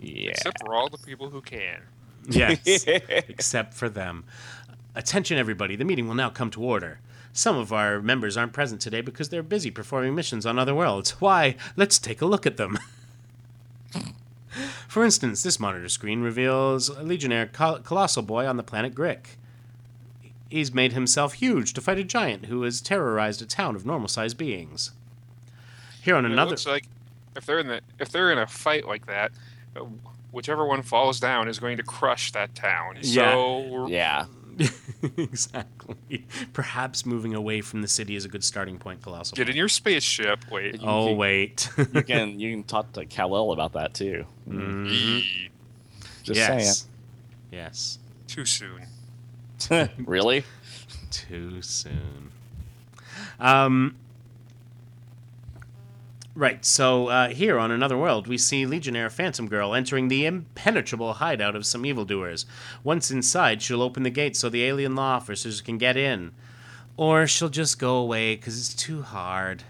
[0.01, 0.31] Yeah.
[0.31, 1.81] Except for all the people who can.
[2.29, 4.25] Yes, except for them.
[4.95, 5.75] Attention, everybody.
[5.77, 7.01] The meeting will now come to order.
[7.33, 11.13] Some of our members aren't present today because they're busy performing missions on other worlds.
[11.21, 11.57] Why?
[11.77, 12.79] Let's take a look at them.
[14.87, 19.37] For instance, this monitor screen reveals a Legionnaire Col- Colossal Boy on the planet Grick.
[20.53, 24.37] He's made himself huge to fight a giant who has terrorized a town of normal-sized
[24.37, 24.93] beings.
[26.03, 26.85] Here on And another, It looks like
[27.35, 29.33] if they're in the if they're in a fight like that,
[29.75, 29.85] uh,
[30.31, 33.03] whichever one falls down is going to crush that town.
[33.03, 34.27] So Yeah.
[35.17, 36.27] exactly.
[36.53, 39.35] Perhaps moving away from the city is a good starting point, Colossal.
[39.35, 40.51] get in your spaceship.
[40.51, 40.81] Wait.
[40.83, 41.71] Oh wait.
[41.95, 44.27] You can you can talk to Kal-El about that too.
[44.47, 45.51] Yee.
[46.23, 46.87] Just yes.
[47.51, 47.99] Yes.
[48.27, 48.83] Too soon.
[49.99, 50.45] really?
[51.11, 52.33] Too soon.
[53.41, 53.97] Um.
[56.35, 61.13] Right, so uh, here on Another World, we see Legionnaire Phantom Girl entering the impenetrable
[61.15, 62.47] hideout of some evildoers.
[62.83, 66.33] Once inside, she'll open the gate so the alien law officers can get in.
[66.97, 69.65] Or she'll just go away because it's too hard.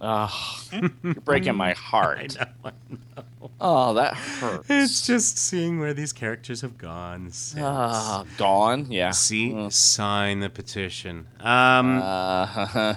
[0.00, 0.60] Oh,
[1.02, 2.36] you're breaking my I heart.
[2.38, 2.72] know, I
[3.16, 3.24] know.
[3.60, 4.66] Oh, that hurts.
[4.70, 7.30] It's just seeing where these characters have gone.
[7.30, 7.62] since.
[7.62, 8.86] Ah, gone.
[8.90, 9.10] Yeah.
[9.10, 9.72] See, Mm.
[9.72, 11.26] sign the petition.
[11.40, 12.94] Um, Uh,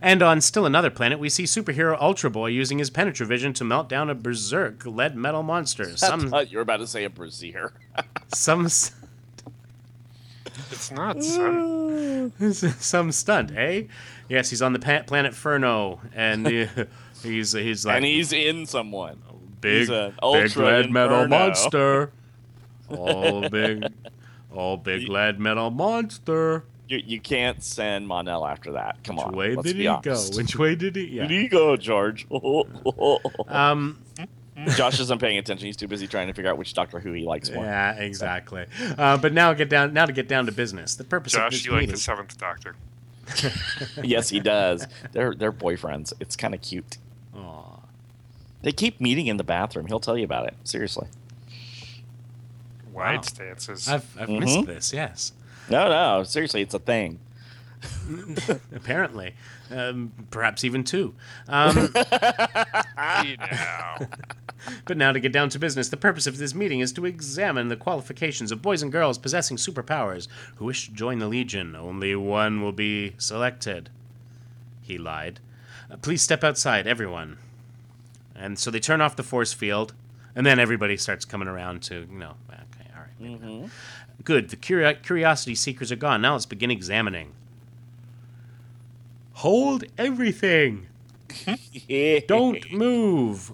[0.00, 3.88] and on still another planet, we see superhero Ultra Boy using his Penetravision to melt
[3.88, 5.84] down a berserk lead metal monster.
[5.92, 7.72] I Some, thought you were about to say a brazier.
[8.34, 8.92] some, s-
[10.70, 12.32] It's not son.
[12.78, 13.84] some stunt, eh?
[14.28, 16.84] Yes, he's on the pa- planet Furno, and uh,
[17.22, 19.20] he's he's like and he's in someone.
[19.62, 22.12] Big, he's big ultra lead metal monster.
[22.90, 23.84] All big,
[24.52, 26.64] all big lead metal monster.
[26.88, 29.02] You, you can't send Mon-El after that.
[29.02, 29.32] Come Which on.
[29.34, 30.32] way let's did be he honest.
[30.32, 30.36] go?
[30.36, 31.04] Which way did he?
[31.06, 31.22] Yeah.
[31.26, 32.26] did he go, George?
[33.48, 33.98] Um,
[34.76, 35.64] Josh isn't paying attention.
[35.66, 37.64] He's too busy trying to figure out which Doctor Who he likes more.
[37.64, 38.66] yeah, exactly.
[38.98, 39.94] Uh, but now get down.
[39.94, 40.94] Now to get down to business.
[40.96, 41.94] The purpose of Josh, this you like meeting.
[41.94, 42.76] the Seventh Doctor?
[44.04, 44.86] yes, he does.
[45.12, 46.12] They're they're boyfriends.
[46.20, 46.98] It's kind of cute.
[47.34, 47.71] Aw.
[48.62, 49.86] They keep meeting in the bathroom.
[49.86, 50.54] He'll tell you about it.
[50.64, 51.08] Seriously.
[52.92, 53.22] Wide Wow.
[53.22, 53.88] stances.
[53.88, 54.40] I've I've Mhm.
[54.40, 54.92] missed this.
[54.92, 55.32] Yes.
[55.68, 56.22] No, no.
[56.24, 57.18] Seriously, it's a thing.
[58.74, 59.34] Apparently,
[59.70, 61.14] um, perhaps even two.
[61.48, 61.92] Um,
[62.96, 63.96] Hey, now.
[64.84, 65.88] but now to get down to business.
[65.88, 69.56] The purpose of this meeting is to examine the qualifications of boys and girls possessing
[69.56, 71.74] superpowers who wish to join the Legion.
[71.74, 73.88] Only one will be selected.
[74.82, 75.40] He lied.
[75.90, 77.38] Uh, please step outside, everyone.
[78.34, 79.94] And so they turn off the force field,
[80.34, 83.40] and then everybody starts coming around to, you know, okay, all right.
[83.40, 83.66] Mm-hmm.
[84.24, 84.50] Good.
[84.50, 86.22] The curio- curiosity seekers are gone.
[86.22, 87.32] Now let's begin examining.
[89.34, 90.86] Hold everything.
[92.26, 93.52] Don't move.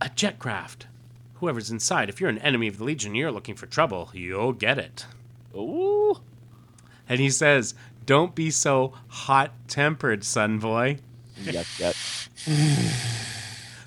[0.00, 0.86] A jet craft.
[1.34, 4.78] Whoever's inside, if you're an enemy of the Legion, you're looking for trouble, you'll get
[4.78, 5.06] it.
[5.54, 6.20] Ooh.
[7.08, 7.74] And he says,
[8.06, 10.98] Don't be so hot tempered, Sun Boy.
[11.42, 11.94] Yep, yep.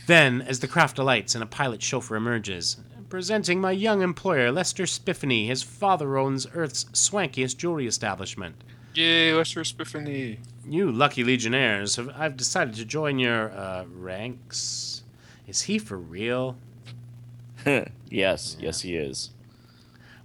[0.09, 2.77] Then, as the craft alights and a pilot chauffeur emerges,
[3.09, 8.55] presenting my young employer, Lester Spiffany, his father owns Earth's swankiest jewelry establishment.
[8.95, 10.39] Yay, Lester Spiffany.
[10.67, 15.03] You lucky legionnaires, have, I've decided to join your uh, ranks.
[15.47, 16.57] Is he for real?
[18.09, 19.29] yes, yes, he is.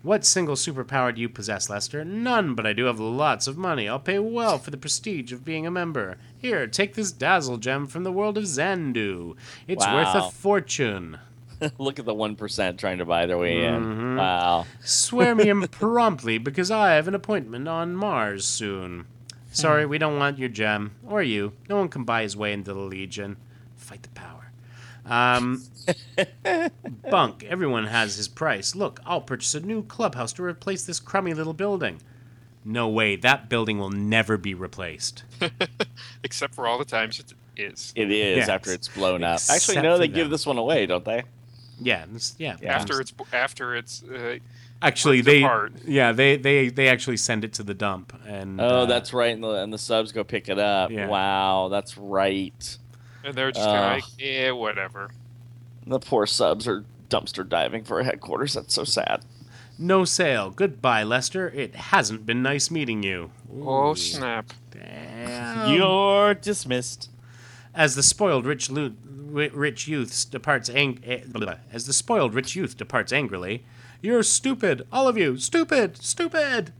[0.04, 2.04] What single superpower do you possess, Lester?
[2.04, 3.88] None, but I do have lots of money.
[3.88, 6.18] I'll pay well for the prestige of being a member.
[6.38, 9.34] Here, take this dazzle gem from the world of Zandu.
[9.66, 11.18] It's worth a fortune.
[11.78, 13.82] Look at the one percent trying to buy their way in.
[13.82, 14.18] Mhm.
[14.18, 14.66] Wow.
[14.82, 19.06] Swear me in promptly, because I have an appointment on Mars soon.
[19.52, 20.90] Sorry, we don't want your gem.
[21.06, 21.52] Or you.
[21.70, 23.36] No one can buy his way into the Legion.
[23.76, 24.50] Fight the power.
[25.06, 25.62] Um,
[27.10, 27.44] bunk.
[27.44, 28.74] Everyone has his price.
[28.74, 32.00] Look, I'll purchase a new clubhouse to replace this crummy little building.
[32.64, 33.16] No way.
[33.16, 35.24] That building will never be replaced.
[36.24, 37.92] Except for all the times it is.
[37.94, 38.48] It is Yes.
[38.48, 39.34] after it's blown up.
[39.36, 40.14] Except Actually, no, for they them.
[40.14, 41.24] give this one away, don't they?
[41.80, 42.56] Yeah, this- yeah.
[42.62, 42.74] Yeah.
[42.74, 44.38] After it's after it's uh,
[44.80, 45.72] actually they apart.
[45.86, 49.34] yeah they they they actually send it to the dump and Oh, uh, that's right.
[49.34, 50.90] And the, and the subs go pick it up.
[50.90, 51.08] Yeah.
[51.08, 52.78] Wow, that's right.
[53.24, 53.74] and they're just Ugh.
[53.74, 55.10] kind of like, yeah, whatever.
[55.86, 58.54] The poor subs are dumpster diving for a headquarters.
[58.54, 59.24] That's so sad.
[59.78, 60.50] no sale.
[60.50, 61.48] Goodbye, Lester.
[61.48, 63.30] It hasn't been nice meeting you.
[63.52, 64.52] Oh snap!
[64.70, 65.72] damn.
[65.72, 67.10] You're dismissed.
[67.74, 68.92] As the spoiled rich lo-
[69.52, 71.54] rich youth departs ang- eh, blah, blah.
[71.72, 73.64] as the spoiled rich youth departs angrily,
[74.00, 76.72] you're stupid, all of you, stupid, stupid.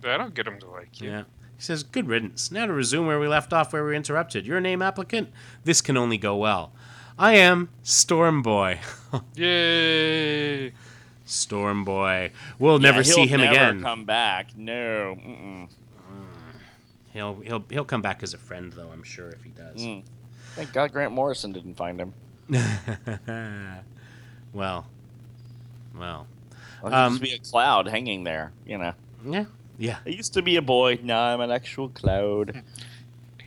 [0.00, 1.10] That'll get them to like you.
[1.10, 1.22] Yeah.
[1.56, 2.52] He says, "Good riddance.
[2.52, 4.46] Now to resume where we left off, where we interrupted.
[4.46, 5.30] Your name, applicant.
[5.64, 6.72] This can only go well.
[7.18, 8.80] I am Storm Boy.
[9.36, 10.72] Yay!
[11.24, 12.30] Storm Boy.
[12.58, 13.80] We'll never Yeah, see he'll him never again.
[13.82, 14.56] Come back?
[14.56, 15.16] No.
[15.18, 15.68] Mm-mm.
[17.12, 18.90] He'll he'll he'll come back as a friend, though.
[18.92, 19.80] I'm sure if he does.
[19.80, 20.02] Mm.
[20.54, 22.12] Thank God Grant Morrison didn't find him.
[24.52, 24.86] well,
[25.98, 26.26] well,
[26.82, 28.52] Well, Um, just be a cloud hanging there.
[28.66, 28.92] You know.
[29.26, 29.44] yeah,
[29.78, 29.96] yeah.
[30.04, 30.98] I used to be a boy.
[31.02, 32.62] Now I'm an actual cloud.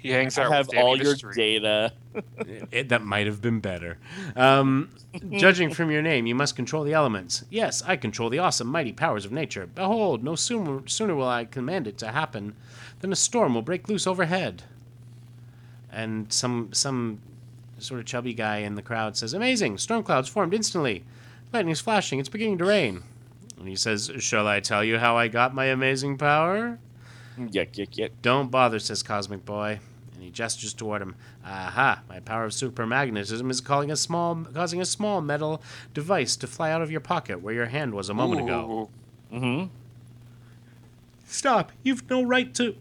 [0.02, 1.36] He hangs out I have with all your Street.
[1.36, 1.94] data.
[2.72, 3.98] It, that might have been better.
[4.36, 4.90] Um,
[5.32, 7.46] judging from your name, you must control the elements.
[7.50, 9.68] Yes, I control the awesome, mighty powers of nature.
[9.68, 12.56] Behold, no sooner, sooner will I command it to happen
[13.00, 14.64] than a storm will break loose overhead.
[15.92, 17.20] And some some
[17.78, 19.78] sort of chubby guy in the crowd says, "Amazing!
[19.78, 21.04] Storm clouds formed instantly.
[21.54, 22.20] Lightning's flashing.
[22.20, 23.04] It's beginning to rain."
[23.58, 26.80] And he says, "Shall I tell you how I got my amazing power?"
[27.38, 28.12] Yuck, yuck, yuck.
[28.22, 29.80] Don't bother, says Cosmic Boy.
[30.20, 31.16] And he gestures toward him.
[31.46, 35.62] Aha, my power of supermagnetism is calling a small, causing a small metal
[35.94, 38.90] device to fly out of your pocket where your hand was a moment ago.
[39.32, 39.74] Mm-hmm.
[41.26, 41.72] Stop!
[41.84, 42.76] You've no right to.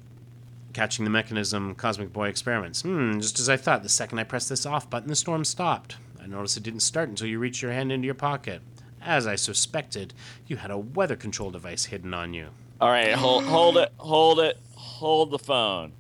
[0.73, 2.83] Catching the mechanism, Cosmic Boy experiments.
[2.83, 5.97] Hmm, just as I thought, the second I pressed this off button, the storm stopped.
[6.21, 8.63] I noticed it didn't start until you reached your hand into your pocket.
[9.01, 10.13] As I suspected,
[10.49, 12.49] you had a weather control device hidden on you.
[12.81, 15.93] All right, hold, hold it, hold it, hold the phone.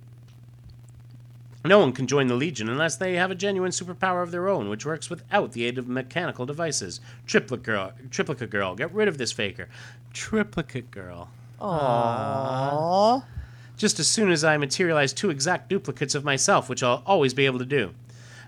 [1.64, 4.68] no one can join the Legion unless they have a genuine superpower of their own,
[4.68, 7.00] which works without the aid of mechanical devices.
[7.26, 9.68] Triplicate girl, triplicate girl, get rid of this faker.
[10.12, 11.28] Triplicate girl.
[11.60, 13.24] Aww.
[13.76, 17.46] Just as soon as I materialize two exact duplicates of myself, which I'll always be
[17.46, 17.94] able to do.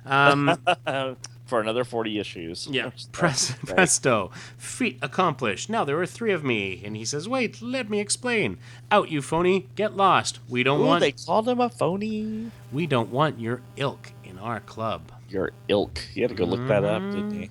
[0.07, 0.59] Um,
[1.49, 2.69] For another 40 issues.
[2.71, 2.83] Yeah.
[2.91, 3.75] That's Press, great.
[3.75, 4.31] presto.
[4.59, 5.71] Feat accomplished.
[5.71, 6.83] Now there are three of me.
[6.85, 8.59] And he says, Wait, let me explain.
[8.91, 9.67] Out, you phony.
[9.75, 10.41] Get lost.
[10.49, 12.51] We don't Ooh, want they called him a phony.
[12.71, 15.11] we don't want your ilk in our club.
[15.31, 16.01] Your ilk.
[16.15, 17.43] You had to go look that up, didn't Mm-hmm.
[17.45, 17.49] you?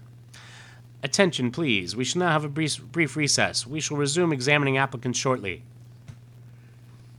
[1.04, 1.96] Attention, please.
[1.96, 3.66] We shall now have a brief, brief recess.
[3.66, 5.64] We shall resume examining applicants shortly.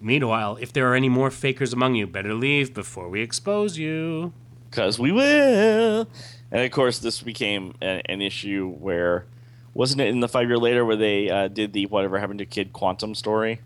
[0.00, 4.32] Meanwhile, if there are any more fakers among you, better leave before we expose you.
[4.70, 6.08] Because we will.
[6.50, 9.26] And of course, this became a, an issue where.
[9.74, 12.46] Wasn't it in the five year later where they uh, did the whatever happened to
[12.46, 13.60] Kid Quantum story?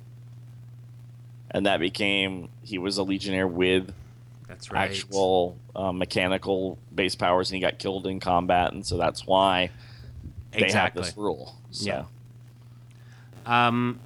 [1.51, 2.49] And that became.
[2.63, 3.95] He was a Legionnaire with
[4.49, 4.91] That's right.
[4.91, 8.73] actual uh, mechanical base powers and he got killed in combat.
[8.73, 9.71] And so that's why
[10.51, 11.01] they exactly.
[11.03, 11.57] have this rule.
[11.71, 11.87] So.
[11.87, 12.05] Yeah.
[13.47, 13.99] Um,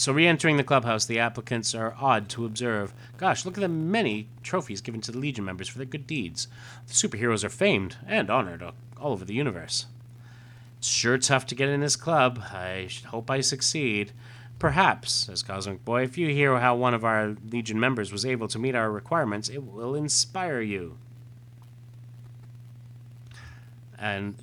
[0.00, 2.94] so, re entering the clubhouse, the applicants are odd to observe.
[3.18, 6.48] Gosh, look at the many trophies given to the Legion members for their good deeds.
[6.86, 9.84] The superheroes are famed and honored all over the universe.
[10.78, 12.38] It's sure tough to get in this club.
[12.50, 14.12] I hope I succeed.
[14.58, 18.48] Perhaps, says Cosmic Boy, if you hear how one of our Legion members was able
[18.48, 20.96] to meet our requirements, it will inspire you.
[23.98, 24.34] And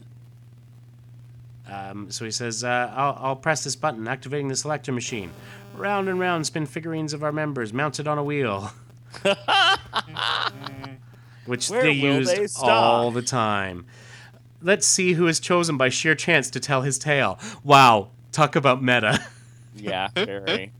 [1.71, 5.31] um, so he says, uh, I'll, I'll press this button, activating the selector machine.
[5.75, 8.71] Round and round spin figurines of our members mounted on a wheel.
[11.45, 13.85] Which Where they will use they all the time.
[14.61, 17.39] Let's see who is chosen by sheer chance to tell his tale.
[17.63, 19.23] Wow, talk about meta.
[19.79, 20.71] Yeah, very.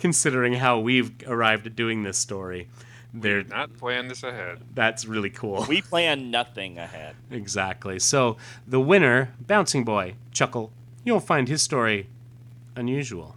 [0.00, 2.66] Considering how we've arrived at doing this story.
[3.14, 4.60] They're, Not plan this ahead.
[4.74, 5.66] that's really cool.
[5.68, 7.14] we plan nothing ahead.
[7.30, 7.98] Exactly.
[7.98, 10.72] So the winner, Bouncing Boy, chuckle.
[11.04, 12.08] You'll find his story
[12.74, 13.36] unusual.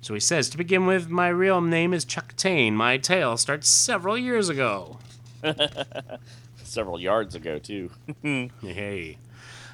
[0.00, 2.76] So he says, to begin with, my real name is Chuck Taine.
[2.76, 4.98] My tale starts several years ago.
[6.62, 7.90] Several yards ago, too.
[8.62, 9.18] Hey.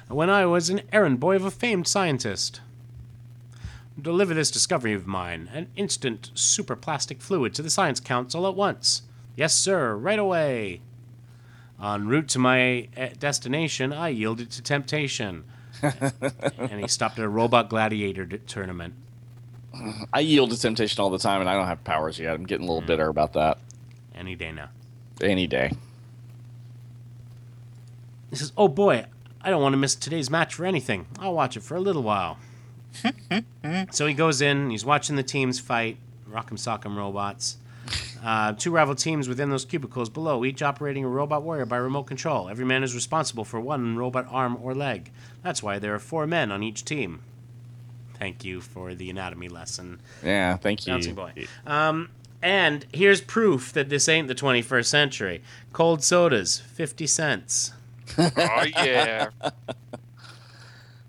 [0.07, 2.61] When I was an errand boy of a famed scientist.
[4.01, 9.03] Deliver this discovery of mine, an instant superplastic fluid, to the Science Council at once.
[9.35, 10.81] Yes, sir, right away.
[11.81, 15.43] En route to my uh, destination, I yielded to temptation.
[15.81, 18.93] and he stopped at a robot gladiator tournament.
[20.13, 22.33] I yield to temptation all the time, and I don't have powers yet.
[22.33, 22.87] I'm getting a little Hmm.
[22.87, 23.57] bitter about that.
[24.15, 24.69] Any day now.
[25.21, 25.71] Any day.
[28.29, 29.05] He says, Oh boy,
[29.41, 31.05] I don't want to miss today's match for anything.
[31.19, 32.37] I'll watch it for a little while.
[33.91, 35.97] So he goes in, he's watching the teams fight,
[36.29, 37.57] Rock'em Sock'em robots.
[38.23, 42.03] Uh, two rival teams within those cubicles below, each operating a robot warrior by remote
[42.03, 42.47] control.
[42.47, 45.11] Every man is responsible for one robot arm or leg.
[45.43, 47.19] That's why there are four men on each team.
[48.17, 49.99] Thank you for the anatomy lesson.
[50.23, 50.93] Yeah, thank you.
[50.93, 51.33] Bouncing boy.
[51.67, 52.09] Um,
[52.41, 55.41] and here's proof that this ain't the 21st century.
[55.73, 57.73] Cold sodas, 50 cents.
[58.17, 59.29] Oh yeah.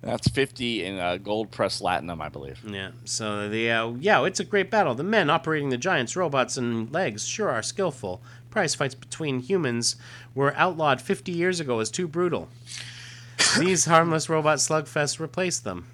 [0.04, 2.62] That's 50 in uh, gold press latinum, I believe.
[2.66, 2.90] Yeah.
[3.06, 4.94] So the uh, yeah, it's a great battle.
[4.94, 8.20] The men operating the giants, robots, and legs sure are skillful.
[8.50, 9.96] Prize fights between humans
[10.34, 12.50] were outlawed 50 years ago as too brutal.
[13.58, 15.86] These harmless robot slugfests replaced them.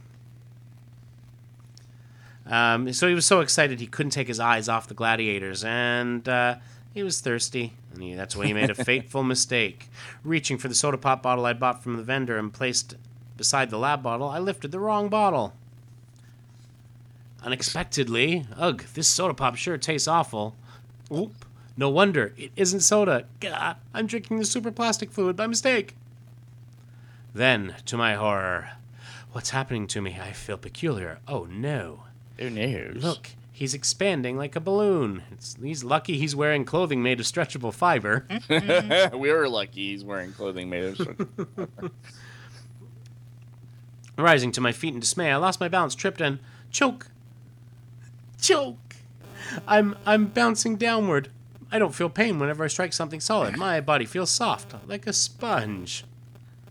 [2.46, 6.28] Um, so he was so excited he couldn't take his eyes off the gladiators, and
[6.28, 6.56] uh,
[6.92, 7.74] he was thirsty.
[7.94, 9.88] And he, that's why he made a fateful mistake.
[10.24, 12.96] Reaching for the soda pop bottle I'd bought from the vendor and placed
[13.40, 15.54] beside the lab bottle, I lifted the wrong bottle.
[17.42, 20.54] Unexpectedly, ugh, this soda pop sure tastes awful.
[21.10, 23.24] Oop, no wonder, it isn't soda.
[23.40, 25.96] Gah, I'm drinking the super plastic fluid by mistake.
[27.32, 28.72] Then, to my horror,
[29.32, 30.18] what's happening to me?
[30.20, 31.20] I feel peculiar.
[31.26, 32.02] Oh no.
[32.36, 33.02] Who knows?
[33.02, 35.22] Look, he's expanding like a balloon.
[35.32, 38.26] It's, he's lucky he's wearing clothing made of stretchable fiber.
[39.16, 41.26] We're lucky he's wearing clothing made of.
[44.20, 46.38] Rising to my feet in dismay, I lost my balance, tripped, and
[46.70, 47.08] choke.
[48.40, 48.96] Choke.
[49.66, 51.30] I'm I'm bouncing downward.
[51.72, 53.56] I don't feel pain whenever I strike something solid.
[53.56, 56.04] My body feels soft, like a sponge.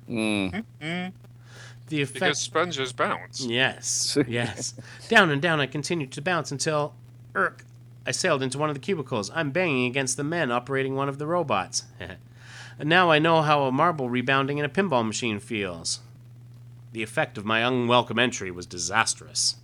[0.09, 0.63] Mm.
[1.87, 2.13] The effect.
[2.13, 3.45] Because sponges bounce.
[3.45, 4.73] Yes, yes.
[5.07, 6.93] down and down I continued to bounce until,
[7.33, 7.65] irk,
[8.05, 9.31] I sailed into one of the cubicles.
[9.33, 11.83] I'm banging against the men operating one of the robots.
[11.99, 12.17] and
[12.89, 15.99] now I know how a marble rebounding in a pinball machine feels.
[16.91, 19.55] The effect of my unwelcome entry was disastrous.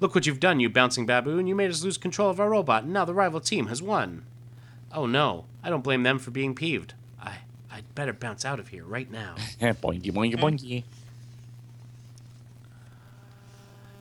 [0.00, 1.46] Look what you've done, you bouncing baboon.
[1.46, 4.24] You made us lose control of our robot, and now the rival team has won.
[4.92, 6.94] Oh no, I don't blame them for being peeved.
[7.22, 7.38] I,
[7.70, 9.34] I'd better bounce out of here right now.
[9.60, 10.84] boingy boingy boingy.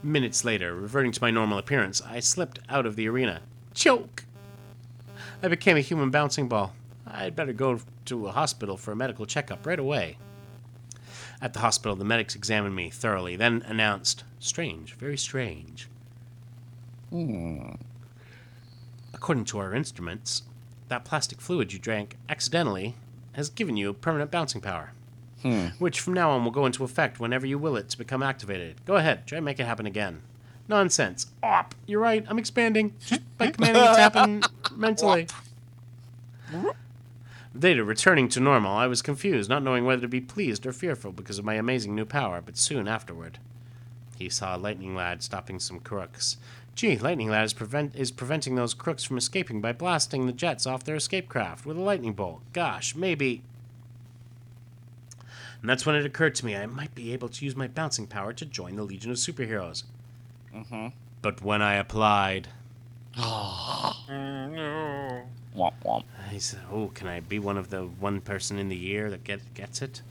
[0.02, 3.42] Minutes later, reverting to my normal appearance, I slipped out of the arena.
[3.74, 4.24] Choke!
[5.44, 6.74] I became a human bouncing ball.
[7.06, 10.18] I'd better go to a hospital for a medical checkup right away.
[11.42, 15.88] At the hospital, the medics examined me thoroughly, then announced, Strange, very strange.
[17.10, 17.72] Hmm.
[19.14, 20.44] According to our instruments,
[20.90, 22.96] that plastic fluid you drank accidentally
[23.34, 24.92] has given you permanent bouncing power.
[25.42, 25.68] Hmm.
[25.78, 28.84] Which from now on will go into effect whenever you will it to become activated.
[28.86, 30.22] Go ahead, try and make it happen again.
[30.68, 31.28] Nonsense.
[31.42, 31.74] Op!
[31.88, 32.94] You're right, I'm expanding.
[33.06, 34.44] Just by commanding it to happen
[34.76, 35.28] mentally.
[37.54, 41.12] Later, returning to normal, I was confused, not knowing whether to be pleased or fearful
[41.12, 43.40] because of my amazing new power, but soon afterward.
[44.18, 46.38] He saw Lightning Lad stopping some crooks.
[46.76, 50.68] Gee, Lightning Lad is, prevent- is preventing those crooks from escaping by blasting the jets
[50.68, 52.42] off their escape craft with a lightning bolt.
[52.54, 53.42] Gosh, maybe.
[55.62, 58.08] And that's when it occurred to me I might be able to use my bouncing
[58.08, 59.84] power to join the Legion of Superheroes.
[60.54, 60.88] Mm-hmm.
[61.22, 62.50] But when I applied,
[63.18, 63.94] no.
[65.56, 66.04] Womp womp.
[66.30, 69.24] he said, "Oh, can I be one of the one person in the year that
[69.24, 70.02] get gets it?"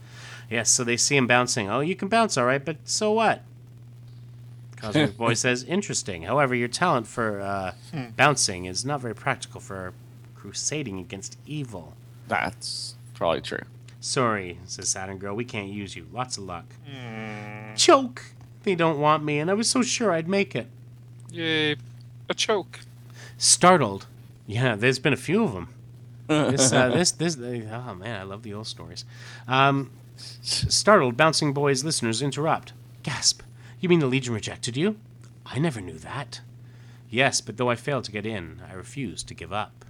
[0.49, 0.69] Yes.
[0.69, 1.69] So they see him bouncing.
[1.69, 3.43] Oh, you can bounce, all right, but so what?
[4.75, 6.23] Cosmic Boy says, "Interesting.
[6.23, 7.73] However, your talent for uh,
[8.15, 9.93] bouncing is not very practical for
[10.35, 11.93] crusading against evil."
[12.27, 13.63] That's probably true.
[14.01, 15.35] Sorry, says Saturn Girl.
[15.35, 16.07] We can't use you.
[16.13, 16.65] Lots of luck.
[17.75, 18.23] Choke.
[18.63, 20.67] They don't want me, and I was so sure I'd make it.
[21.31, 21.75] Yay.
[22.29, 22.81] A choke.
[23.37, 24.05] Startled.
[24.49, 25.69] Yeah, there's been a few of them.
[26.25, 27.37] This, uh, this, this.
[27.37, 29.05] Oh man, I love the old stories.
[29.47, 32.73] Um, startled, bouncing boys listeners interrupt.
[33.03, 33.43] Gasp!
[33.79, 34.97] You mean the Legion rejected you?
[35.45, 36.41] I never knew that.
[37.11, 39.85] Yes, but though I failed to get in, I refused to give up.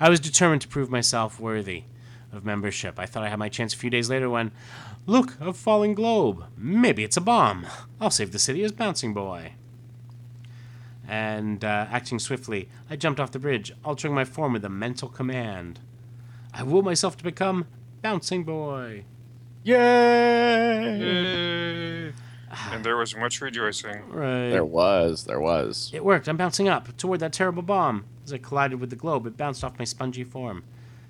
[0.00, 1.84] I was determined to prove myself worthy
[2.32, 2.98] of membership.
[2.98, 4.52] I thought I had my chance a few days later when,
[5.04, 6.46] look, a falling globe.
[6.56, 7.66] Maybe it's a bomb.
[8.00, 9.52] I'll save the city as bouncing boy
[11.08, 15.08] and uh, acting swiftly, I jumped off the bridge, altering my form with a mental
[15.08, 15.80] command.
[16.52, 17.66] I will myself to become
[18.02, 19.04] Bouncing Boy.
[19.64, 20.98] Yay!
[20.98, 22.12] Yay.
[22.72, 24.08] And there was much rejoicing.
[24.08, 24.50] Right.
[24.50, 25.90] There was, there was.
[25.92, 26.28] It worked.
[26.28, 28.04] I'm bouncing up toward that terrible bomb.
[28.24, 30.64] As I collided with the globe, it bounced off my spongy form.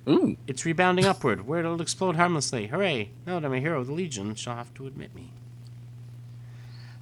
[0.08, 0.36] Ooh.
[0.46, 2.68] It's rebounding upward, where it'll explode harmlessly.
[2.68, 3.10] Hooray!
[3.26, 5.32] Now that I'm a hero of the Legion, she'll have to admit me.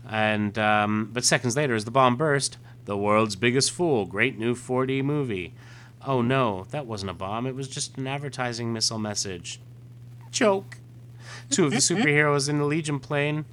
[0.09, 4.55] And, um, but seconds later, as the bomb burst, the world's biggest fool, great new
[4.55, 5.53] 4D movie.
[6.07, 9.61] Oh no, that wasn't a bomb, it was just an advertising missile message.
[10.31, 10.79] Joke!
[11.51, 13.45] Two of the superheroes in the Legion plane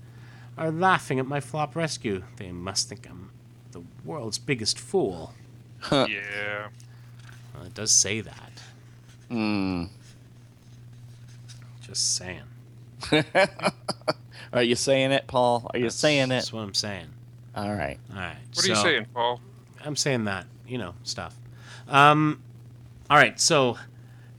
[0.57, 2.23] are laughing at my flop rescue.
[2.37, 3.29] They must think I'm
[3.71, 5.33] the world's biggest fool.
[5.91, 6.67] Yeah.
[7.53, 8.61] Well, it does say that.
[9.29, 9.85] Hmm.
[11.81, 12.43] Just saying.
[14.53, 15.69] Are you saying it, Paul?
[15.73, 16.29] Are you That's- saying it?
[16.29, 17.07] That's what I'm saying.
[17.55, 17.99] All right.
[18.11, 18.37] All right.
[18.53, 19.41] What are you saying, Paul?
[19.83, 21.35] I'm saying that, you know, stuff.
[21.87, 22.41] Um,
[23.09, 23.77] all right, so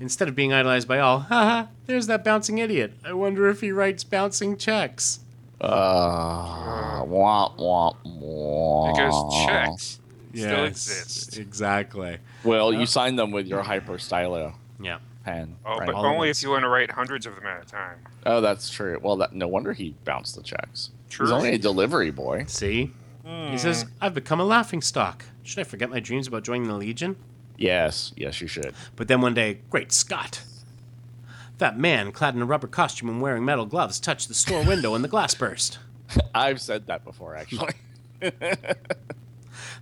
[0.00, 2.92] instead of being idolized by all, haha, there's that bouncing idiot.
[3.04, 5.20] I wonder if he writes bouncing checks.
[5.60, 8.92] Uh, womp womp womp.
[8.94, 10.00] Because checks
[10.34, 11.38] still exist.
[11.38, 12.18] Exactly.
[12.42, 14.54] Well, you signed them with your hyper stylo.
[14.80, 14.98] Yeah.
[15.24, 15.56] pen.
[15.64, 15.86] Oh, right?
[15.86, 17.98] but All only if you want to write hundreds of them at a time.
[18.26, 18.98] Oh, that's true.
[19.02, 20.90] Well, that no wonder he bounced the checks.
[21.10, 21.26] True.
[21.26, 22.46] He's only a delivery boy.
[22.48, 22.90] See?
[23.24, 25.24] He says, I've become a laughing stock.
[25.42, 27.16] Should I forget my dreams about joining the Legion?
[27.56, 28.74] Yes, yes, you should.
[28.96, 30.42] But then one day, great Scott!
[31.58, 34.94] That man, clad in a rubber costume and wearing metal gloves, touched the store window
[34.94, 35.78] and the glass burst.
[36.34, 37.74] I've said that before, actually.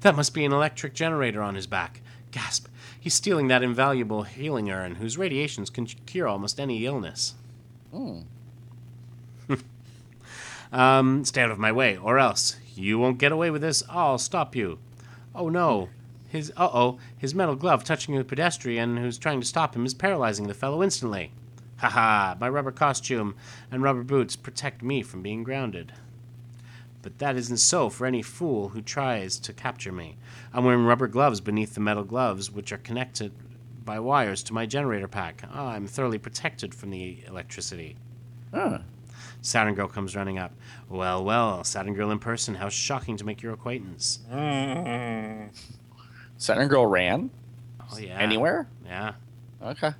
[0.00, 2.00] That must be an electric generator on his back.
[2.30, 2.66] Gasp.
[2.98, 7.34] He's stealing that invaluable healing urn whose radiations can cure almost any illness.
[7.92, 8.20] Hmm.
[10.72, 13.82] um, stay out of my way, or else you won't get away with this.
[13.88, 14.78] I'll stop you.
[15.34, 15.88] Oh no.
[16.28, 19.94] His uh oh, his metal glove touching a pedestrian who's trying to stop him is
[19.94, 21.32] paralyzing the fellow instantly.
[21.78, 23.34] Ha ha, my rubber costume
[23.70, 25.92] and rubber boots protect me from being grounded.
[27.02, 30.16] But that isn't so for any fool who tries to capture me.
[30.52, 33.32] I'm wearing rubber gloves beneath the metal gloves, which are connected
[33.84, 35.42] by wires to my generator pack.
[35.52, 37.96] Ah, I'm thoroughly protected from the electricity.
[38.52, 38.80] Huh.
[39.42, 40.52] Saturn Girl comes running up.
[40.88, 44.18] Well, well, Saturn Girl in person, how shocking to make your acquaintance.
[44.32, 45.48] Mm.
[46.36, 47.30] Saturn Girl ran
[47.92, 48.18] Oh yeah.
[48.18, 48.66] anywhere.
[48.86, 49.14] Yeah.
[49.62, 49.92] Okay.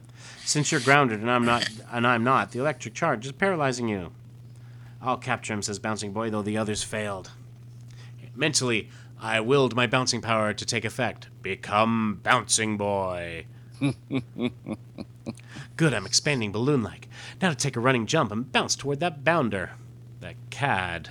[0.45, 4.13] Since you're grounded and I'm not and I'm not, the electric charge is paralyzing you.
[5.03, 7.31] I'll capture him, says Bouncing Boy, though the others failed.
[8.35, 8.89] Mentally,
[9.21, 11.29] I willed my bouncing power to take effect.
[11.43, 13.47] Become Bouncing Boy.
[15.77, 17.09] Good, I'm expanding balloon like.
[17.41, 19.71] Now to take a running jump and bounce toward that bounder.
[20.21, 21.11] That cad.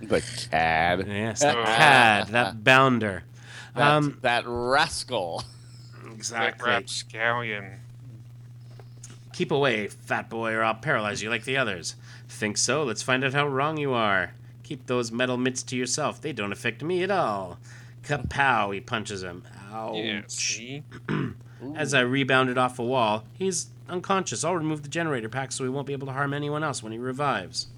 [0.00, 1.06] The cad.
[1.06, 3.24] Yes, that cad, that bounder.
[3.74, 5.44] That, Um, that rascal.
[6.14, 6.70] Exactly.
[6.70, 7.20] That exactly.
[7.20, 7.80] rapscallion.
[9.32, 11.96] Keep away, fat boy, or I'll paralyze you like the others.
[12.28, 12.82] Think so?
[12.82, 14.32] Let's find out how wrong you are.
[14.62, 16.20] Keep those metal mitts to yourself.
[16.20, 17.58] They don't affect me at all.
[18.02, 18.74] Kapow!
[18.74, 19.44] He punches him.
[19.70, 20.58] Ouch.
[20.58, 20.80] Yeah,
[21.62, 21.76] see?
[21.76, 24.44] As I rebounded off a wall, he's unconscious.
[24.44, 26.92] I'll remove the generator pack so he won't be able to harm anyone else when
[26.92, 27.68] he revives.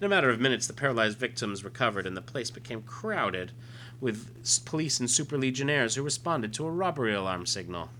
[0.00, 3.52] In a matter of minutes, the paralyzed victims recovered, and the place became crowded
[4.00, 7.90] with police and super legionnaires who responded to a robbery alarm signal.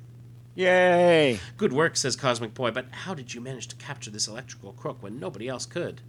[0.54, 1.38] Yay!
[1.56, 5.02] Good work, says Cosmic Boy, but how did you manage to capture this electrical crook
[5.02, 6.00] when nobody else could?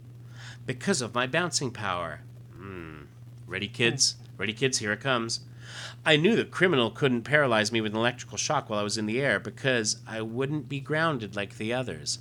[0.66, 2.22] Because of my bouncing power.
[2.56, 3.02] Hmm.
[3.46, 4.16] Ready, kids?
[4.38, 4.80] Ready, kids?
[4.80, 5.42] Here it comes.
[6.06, 9.06] I knew the criminal couldn't paralyze me with an electrical shock while I was in
[9.06, 12.20] the air because I wouldn't be grounded like the others.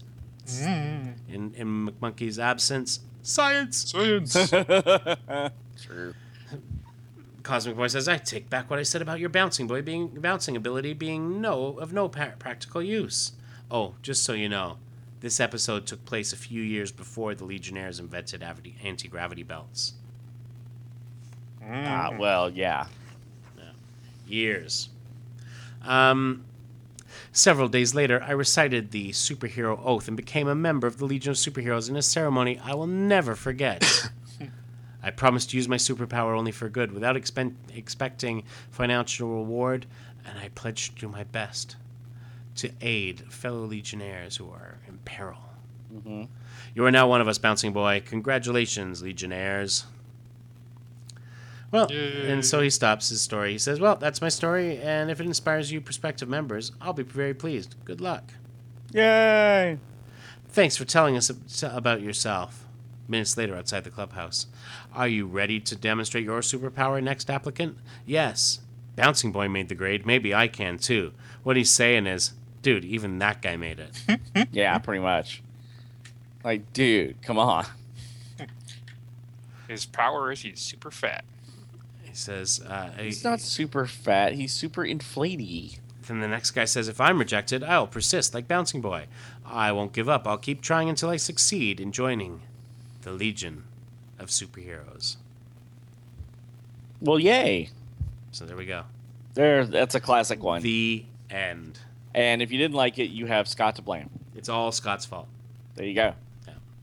[1.29, 3.91] In, in McMonkey's absence, science!
[3.91, 4.35] Science!
[5.83, 6.15] True.
[7.43, 10.57] Cosmic Boy says, I take back what I said about your bouncing boy being bouncing
[10.57, 13.33] ability being no of no pa- practical use.
[13.71, 14.79] Oh, just so you know,
[15.21, 19.95] this episode took place a few years before the Legionnaires invented anti gravity belts.
[21.63, 22.87] Ah, well, yeah.
[24.31, 24.89] Years.
[25.83, 26.45] Um,
[27.33, 31.31] several days later, I recited the superhero oath and became a member of the Legion
[31.33, 34.09] of Superheroes in a ceremony I will never forget.
[35.03, 39.87] I promised to use my superpower only for good, without expen- expecting financial reward,
[40.27, 41.77] and I pledged to do my best
[42.57, 45.39] to aid fellow Legionnaires who are in peril.
[46.75, 48.03] You are now one of us, Bouncing Boy.
[48.05, 49.87] Congratulations, Legionnaires.
[51.73, 53.53] Well, and so he stops his story.
[53.53, 57.05] He says, Well, that's my story, and if it inspires you prospective members, I'll be
[57.05, 57.77] very pleased.
[57.85, 58.25] Good luck.
[58.93, 59.79] Yay!
[60.49, 61.31] Thanks for telling us
[61.63, 62.65] about yourself.
[63.07, 64.47] Minutes later, outside the clubhouse.
[64.93, 67.79] Are you ready to demonstrate your superpower, next applicant?
[68.05, 68.61] Yes.
[68.97, 70.05] Bouncing Boy made the grade.
[70.07, 71.13] Maybe I can too.
[71.43, 74.19] What he's saying is, dude, even that guy made it.
[74.53, 75.43] Yeah, pretty much.
[76.45, 77.67] Like, dude, come on.
[79.69, 81.25] His power is he's super fat.
[82.11, 84.33] He says, uh, He's not super fat.
[84.33, 85.79] He's super inflatey.
[86.07, 89.07] Then the next guy says, If I'm rejected, I'll persist like Bouncing Boy.
[89.47, 90.27] I won't give up.
[90.27, 92.43] I'll keep trying until I succeed in joining
[93.03, 93.65] the Legion
[94.19, 95.17] of Superheroes.
[97.01, 97.71] Well, yay.
[98.33, 98.85] So there we go.
[99.35, 100.63] There, that's a classic one.
[100.63, 101.79] The end.
[102.15, 104.11] and if you didn't like it, you have Scott to blame.
[104.35, 105.29] It's all Scott's fault.
[105.77, 106.15] There you go.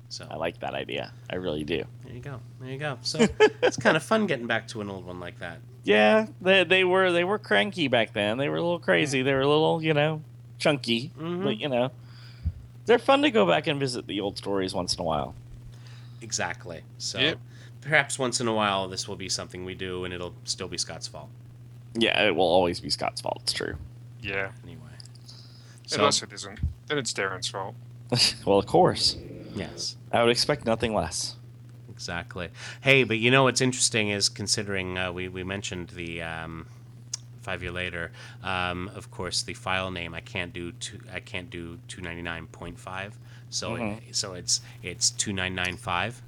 [0.09, 1.11] So I like that idea.
[1.29, 1.83] I really do.
[2.05, 2.39] there you go.
[2.61, 2.97] There you go.
[3.01, 3.19] So
[3.61, 5.59] it's kind of fun getting back to an old one like that.
[5.83, 8.37] Yeah, they, they were they were cranky back then.
[8.37, 9.21] They were a little crazy.
[9.21, 10.21] They were a little, you know,
[10.59, 11.11] chunky.
[11.19, 11.43] Mhm.
[11.43, 11.91] But you know,
[12.85, 15.35] they're fun to go back and visit the old stories once in a while.
[16.21, 16.81] Exactly.
[16.97, 17.39] So Yep.
[17.81, 20.77] perhaps once in a while this will be something we do and it'll still be
[20.77, 21.29] Scott's fault.
[21.95, 23.39] Yeah, it will always be Scott's fault.
[23.43, 23.75] It's true.
[24.21, 24.51] Yeah.
[24.63, 24.81] Anyway.
[25.85, 26.59] So, Unless it isn't.
[26.87, 27.75] Then it's Darren's fault.
[28.45, 29.15] well, of course.
[29.55, 29.95] Yes.
[30.11, 31.35] I would expect nothing less.
[31.89, 32.49] Exactly.
[32.81, 36.67] Hey, but you know what's interesting is considering uh, we we mentioned the um,
[37.41, 38.11] five year later.
[38.43, 42.21] Um, of course, the file name I can't do two, I can't do two ninety
[42.21, 43.17] nine point five.
[43.49, 44.09] So Mhm.
[44.09, 46.21] it, so it's it's two nine nine five.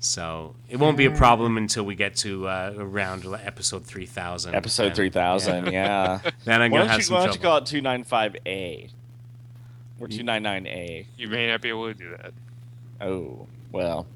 [0.00, 4.54] So it won't be a problem until we get to uh, around episode three thousand.
[4.54, 5.66] Episode three thousand.
[5.72, 6.18] Yeah.
[6.44, 8.04] Then I'm why gonna don't have you, some why don't you call it two nine
[8.04, 8.90] five A
[10.00, 11.06] or two nine nine A?
[11.16, 12.32] You may not be able to do that.
[13.00, 14.06] Oh well.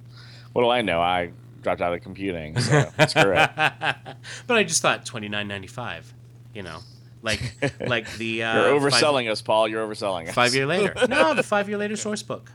[0.52, 1.00] What do I know?
[1.00, 2.58] I dropped out of computing.
[2.58, 3.50] So screw it.
[3.56, 6.12] but I just thought twenty nine ninety five.
[6.54, 6.78] You know,
[7.22, 7.40] like
[7.80, 9.68] like the uh, You're five- overselling us, Paul.
[9.68, 10.34] You're overselling us.
[10.34, 10.94] Five year later.
[11.08, 12.50] no, the five year later source book.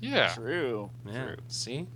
[0.00, 0.34] Yeah.
[0.34, 0.90] True.
[1.06, 1.24] Yeah.
[1.24, 1.36] True.
[1.48, 1.86] See,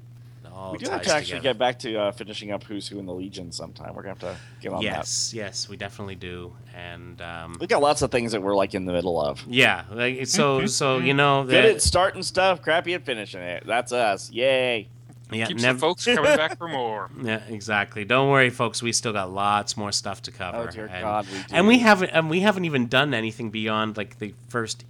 [0.73, 1.43] We do have ties to actually together.
[1.55, 3.95] get back to uh, finishing up Who's Who in the Legion sometime.
[3.95, 4.91] We're gonna have to get on that.
[4.91, 7.61] Yes, yes, we definitely do, and um, that.
[7.61, 9.45] We got lots of things that we're like in the middle of.
[9.47, 13.65] yeah, like so so you know Good that at starting stuff, crappy at finishing it.
[13.67, 14.31] That's us.
[14.31, 14.89] Yay.
[15.31, 17.11] yeah, Keeps nev- the folks coming back for more.
[17.23, 18.05] yeah, exactly.
[18.05, 18.83] Don't worry, folks.
[18.83, 20.69] We still got lots more stuff to cover.
[20.69, 21.45] Oh dear and, God, we do.
[21.53, 24.85] and we haven't and we haven't even done anything beyond like the first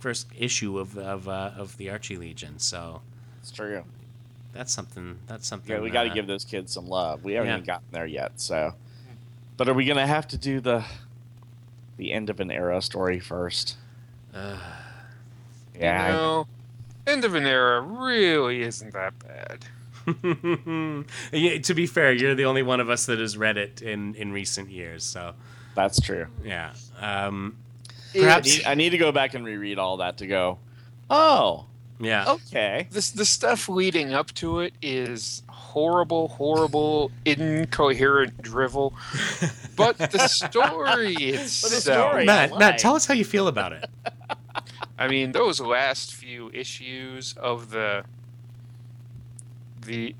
[0.00, 2.58] first issue of of uh, of the Archie Legion.
[2.58, 3.02] So
[3.40, 3.84] It's true.
[4.52, 5.18] That's something.
[5.26, 5.74] That's something.
[5.74, 7.24] Yeah, we got to uh, give those kids some love.
[7.24, 7.54] We haven't Yeah.
[7.56, 8.32] even gotten there yet.
[8.36, 8.74] So,
[9.56, 10.84] but are we gonna have to do the
[11.96, 13.76] the end of an era story first?
[14.34, 14.56] uh,
[15.78, 16.06] Yeah.
[16.08, 16.46] You know,
[17.06, 19.64] end of an era really isn't that bad.
[21.32, 24.14] yeah, to be fair, you're the only one of us that has read it in
[24.16, 25.04] in recent years.
[25.04, 25.34] So
[25.74, 26.26] that's true.
[26.44, 26.72] yeah.
[27.00, 27.56] Um,
[28.14, 28.58] I perhaps.
[28.58, 30.58] need, I need to go back and reread all that to go.
[31.08, 31.66] Oh,
[32.02, 32.32] Yeah.
[32.32, 32.88] okay.
[32.90, 38.92] This the stuff leading up to it is horrible, horrible, incoherent drivel.
[39.74, 43.88] But the story itself, story- Matt, I Matt, tell us how you feel about it.
[44.98, 48.04] I mean, those last few issues of the
[49.86, 50.14] the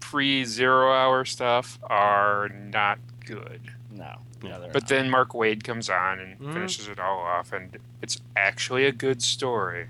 [0.00, 3.60] pre zero hour stuff are not good.
[3.90, 4.18] No.
[4.42, 4.58] Yeah.
[4.72, 4.88] But not.
[4.88, 6.52] then Mark Waid comes on and Mhm.
[6.54, 9.88] finishes it all off, and it's actually a good story.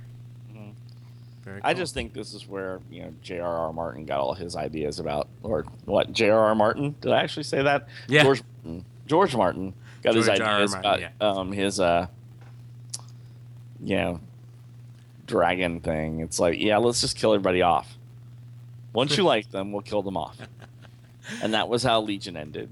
[1.44, 1.82] Very I cool.
[1.82, 3.72] just think this is where you know J.R.R.
[3.72, 6.54] Martin got all his ideas about, or what J.R.R.
[6.54, 6.94] Martin?
[7.00, 7.88] Did I actually say that?
[8.08, 8.22] yeah.
[8.22, 8.84] George Martin.
[9.06, 10.46] George Martin got his George R.
[10.46, 10.54] R.
[10.56, 12.06] ideas Martin, about um, his uh,
[13.82, 14.20] you know,
[15.26, 16.20] dragon thing.
[16.20, 17.98] It's like, yeah, let's just kill everybody off.
[18.92, 20.38] Once you like them, we'll kill them off.
[21.42, 22.68] And that was how Legion ended,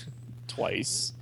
[0.48, 1.12] twice.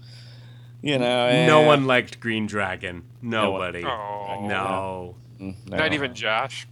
[0.81, 3.03] You know, no eh, one liked Green Dragon.
[3.21, 3.85] No one- Nobody.
[3.85, 5.15] Oh, no.
[5.41, 5.77] mm, no.
[5.77, 6.67] not even Josh.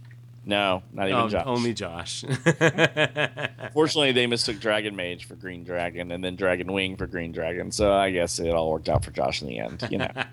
[0.47, 1.43] No, not even Oh, Josh.
[1.45, 2.23] Only Josh.
[3.73, 7.69] Fortunately, they mistook Dragon Mage for Green Dragon, and then Dragon Wing for Green Dragon.
[7.69, 9.85] So I guess it all worked out for Josh in the end.
[9.91, 10.07] You know,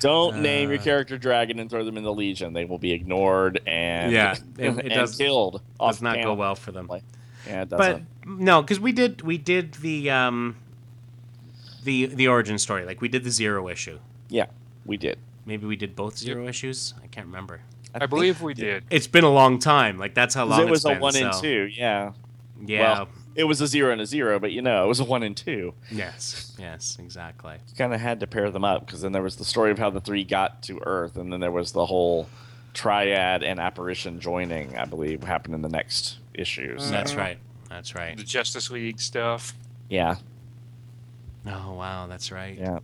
[0.00, 0.82] don't name your Uh.
[0.82, 4.86] character Dragon and throw them in the Legion; they will be ignored and Yeah, it-
[4.86, 5.60] it does- killed.
[5.78, 6.88] Does not go well for them.
[7.46, 8.06] Yeah, it But doesn't.
[8.26, 10.56] no, because we did we did the um
[11.84, 12.84] the the origin story.
[12.86, 13.98] Like we did the zero issue.
[14.28, 14.46] yeah,
[14.86, 15.18] we did.
[15.44, 16.94] Maybe we did both zero issues.
[17.02, 17.60] I can't remember.
[17.94, 18.84] I, think believe we did.
[18.90, 19.98] It's been a long time.
[19.98, 21.68] Like that's how long it was it's a been, one and two.
[21.72, 22.12] Yeah,
[22.64, 22.80] Yeah.
[22.80, 25.22] Well- it was a zero and a zero, but you know, it was a one
[25.22, 25.72] and two.
[25.90, 26.54] yes.
[26.58, 26.98] Yes.
[27.00, 27.54] Exactly.
[27.68, 29.78] You kind of had to pair them up because then there was the story of
[29.78, 32.28] how the three got to Earth, and then there was the whole
[32.74, 34.76] triad and apparition joining.
[34.76, 36.90] I believe happened in the next issues.
[36.90, 37.38] That's right.
[37.70, 38.16] That's right.
[38.18, 39.54] The Justice League stuff.
[39.88, 40.16] Yeah,
[41.46, 42.06] Oh wow.
[42.06, 42.56] That's right.
[42.58, 42.78] yeah.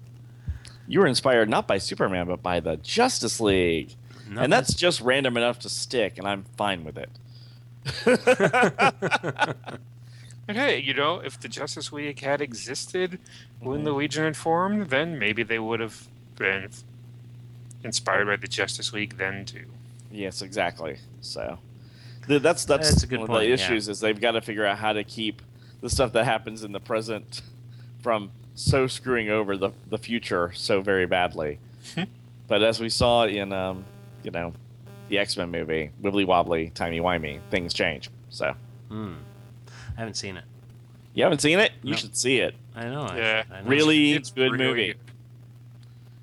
[0.87, 3.95] You were inspired not by Superman, but by the Justice League,
[4.29, 7.11] No, and that's just random enough to stick, and I'm fine with it.
[10.49, 13.19] And hey, you know, if the Justice League had existed
[13.61, 16.71] when the Legion had formed, then maybe they would have been
[17.85, 19.67] inspired by the Justice League then too.
[20.11, 20.97] Yes, exactly.
[21.21, 21.59] So
[22.27, 24.41] th- that's that's, That's a good one point, of the issues is they've got to
[24.41, 25.43] figure out how to keep
[25.83, 27.43] the stuff that happens in the present
[28.01, 31.59] from so screwing over the the future so very badly.
[32.49, 33.85] but as we saw in um,
[34.29, 34.53] you know,
[35.09, 38.11] the X Men movie, wibbly wobbly, timey wimey, things change.
[38.29, 38.55] So
[38.91, 39.15] Hmm.
[39.97, 40.45] I haven't seen it.
[41.15, 41.73] you haven't seen it?
[41.83, 41.97] You No.
[41.97, 42.55] should see it.
[42.77, 43.09] I know.
[43.17, 43.45] Yeah.
[43.51, 43.69] I know.
[43.69, 44.87] Really It's good really movie.
[44.89, 44.97] good.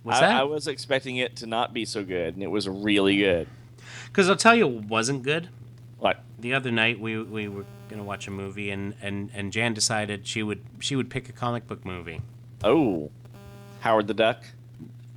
[0.03, 0.35] Was I, that?
[0.41, 3.47] I was expecting it to not be so good, and it was really good.
[4.05, 5.49] Because I'll tell you, it wasn't good.
[5.97, 6.23] What?
[6.39, 10.27] The other night we we were gonna watch a movie, and and and Jan decided
[10.27, 12.21] she would she would pick a comic book movie.
[12.63, 13.09] Oh,
[13.79, 14.43] Howard the Duck.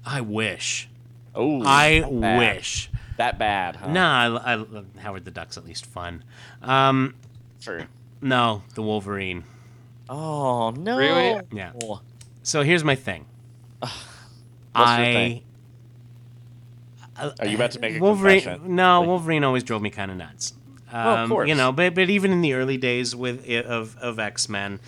[0.07, 0.89] I wish.
[1.35, 2.39] Oh, I that bad.
[2.39, 2.91] wish.
[3.17, 3.77] that bad.
[3.77, 3.93] Huh?
[3.93, 4.65] Nah, I, I,
[5.01, 6.25] Howard the Duck's at least fun.
[6.63, 7.15] Um,
[7.61, 7.85] True.
[8.21, 9.45] no, the Wolverine.
[10.09, 10.97] Oh no!
[10.99, 11.41] Really?
[11.53, 11.73] Yeah.
[11.83, 12.01] Oh,
[12.43, 13.27] So here's my thing.
[13.81, 13.93] What's
[14.75, 15.05] I.
[15.05, 15.43] your thing?
[17.41, 18.41] Are you about to make a Wolverine?
[18.41, 18.77] confession?
[18.77, 20.55] No, Like- Wolverine always drove me kind of nuts.
[20.93, 21.49] Well, of Um, course.
[21.49, 24.81] You know, but but even in the early days with of of X Men,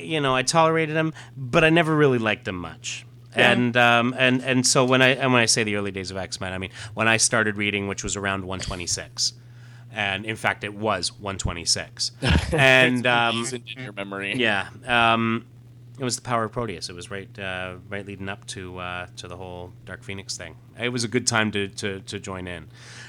[0.00, 3.06] you know, I tolerated him, but I never really liked him much.
[3.36, 3.52] Yeah.
[3.52, 6.16] And um and and so when I and when I say the early days of
[6.16, 9.34] X Men, I mean when I started reading, which was around 126,
[9.92, 12.12] and in fact it was 126,
[12.52, 14.34] and um, in your memory.
[14.36, 15.46] yeah, um,
[15.98, 16.88] it was the power of Proteus.
[16.88, 20.56] It was right, uh, right leading up to uh, to the whole Dark Phoenix thing.
[20.80, 22.66] It was a good time to to, to join in,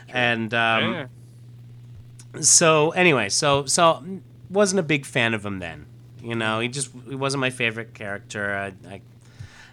[0.09, 1.07] and um, Yeah.
[2.41, 4.03] so anyway, so so
[4.49, 5.85] wasn't a big fan of him then.
[6.21, 8.55] You know, he just he wasn't my favorite character.
[8.55, 9.01] I, I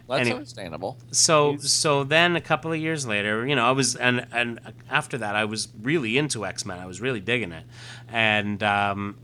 [0.09, 0.37] That's Anyway.
[0.37, 0.97] understandable.
[1.11, 4.59] so He's- so then a couple of years later, you know, I was and and
[4.89, 6.79] after that, I was really into X Men.
[6.79, 7.63] I was really digging it,
[8.11, 9.15] and um,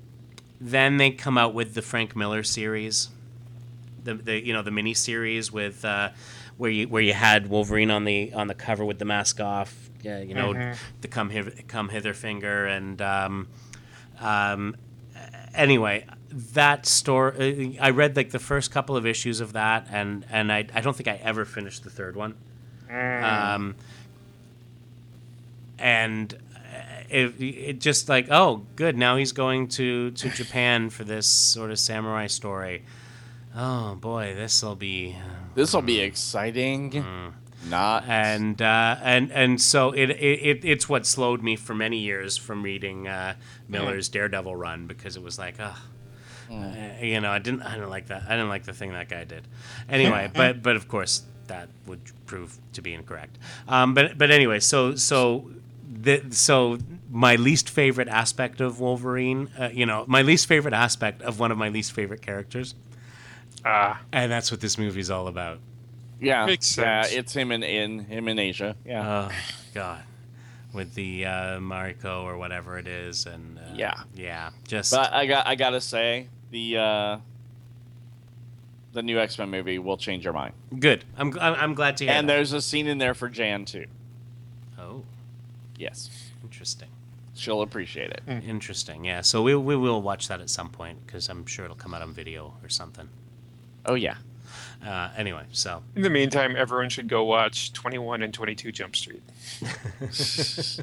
[0.61, 3.09] then they come out with the Frank Miller series,
[4.03, 6.09] the the you know the mini series with uh,
[6.57, 9.89] where you where you had Wolverine on the on the cover with the mask off,
[10.03, 10.77] yeah, you know, Mhm.
[11.01, 13.47] the come hither, come hither finger, and um,
[14.19, 14.75] um,
[15.53, 16.05] anyway,
[16.35, 17.77] that story.
[17.79, 20.95] I read like the first couple of issues of that, and and I I don't
[20.95, 22.35] think I ever finished the third one.
[22.89, 23.75] Um,
[25.79, 31.03] and uh, it, it just like oh good now he's going to to Japan for
[31.03, 32.83] this sort of samurai story.
[33.55, 35.15] Oh boy, this will be
[35.55, 36.91] This will be exciting.
[36.91, 37.33] Mm.
[37.69, 38.03] Not.
[38.07, 42.37] and uh, and and so it, it, it it's what slowed me for many years
[42.37, 43.35] from reading uh,
[43.67, 45.81] Miller's Daredevil run because it was like oh
[46.51, 49.09] uh, you know I didn't I didn't like that I didn't like the thing that
[49.09, 49.43] guy did
[49.89, 53.37] anyway but but of course that would prove to be incorrect
[53.67, 55.49] um, but but anyway so so
[56.01, 56.77] the, so
[57.11, 61.51] my least favorite aspect of Wolverine uh, you know my least favorite aspect of one
[61.51, 62.75] of my least favorite characters
[63.67, 65.59] Ah, and that's what this movie's all about
[66.21, 66.45] yeah.
[66.45, 68.75] Makes Yeah, it's him in, in him in Asia.
[68.85, 69.27] Yeah.
[69.29, 69.35] Oh
[69.73, 70.03] God,
[70.73, 73.93] with the uh, Mariko or whatever it is, and uh, Yeah.
[74.15, 77.17] yeah, just but I got I gotta say the uh,
[78.93, 80.53] the new X Men movie will change your mind.
[80.79, 81.03] good.
[81.17, 82.13] I'm I'm I'm glad to hear.
[82.13, 82.33] and that.
[82.33, 83.87] there's a scene in there for Jan too.
[84.79, 85.03] oh,
[85.77, 86.09] Yes,
[86.41, 86.87] interesting,
[87.33, 88.21] she'll appreciate it.
[88.27, 89.03] interesting.
[89.03, 91.93] Yeah, so we we will watch that at some point because I'm sure it'll come
[91.93, 93.09] out on video or something.
[93.85, 94.15] Oh yeah.
[94.85, 99.23] Uh, anyway, so in the meantime, everyone should go watch 21 and 22 Jump Street.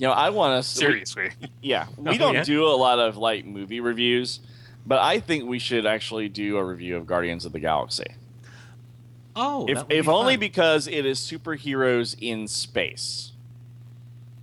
[0.00, 1.30] You know, I want to Seriously.
[1.60, 2.44] Yeah, we Oh, don't yeah?
[2.44, 4.40] do a lot of like movie reviews,
[4.86, 8.06] but I think we should actually do a review of Guardians of the Galaxy.
[9.36, 10.40] oh, if if be only fun.
[10.40, 13.32] because it is superheroes in space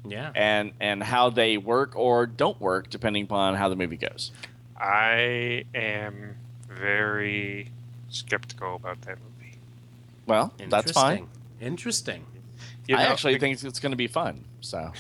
[0.06, 0.32] yeah.
[0.36, 4.32] and and how they work or don't work depending upon how the movie goes.
[4.80, 6.36] I am
[6.70, 7.72] very
[8.10, 9.58] skeptical about that movie.
[10.28, 11.28] Well, that's fine.
[11.60, 11.68] Interesting.
[11.68, 12.26] Interesting.
[12.88, 14.46] You I actually be- think it's going to be fun.
[14.62, 14.92] So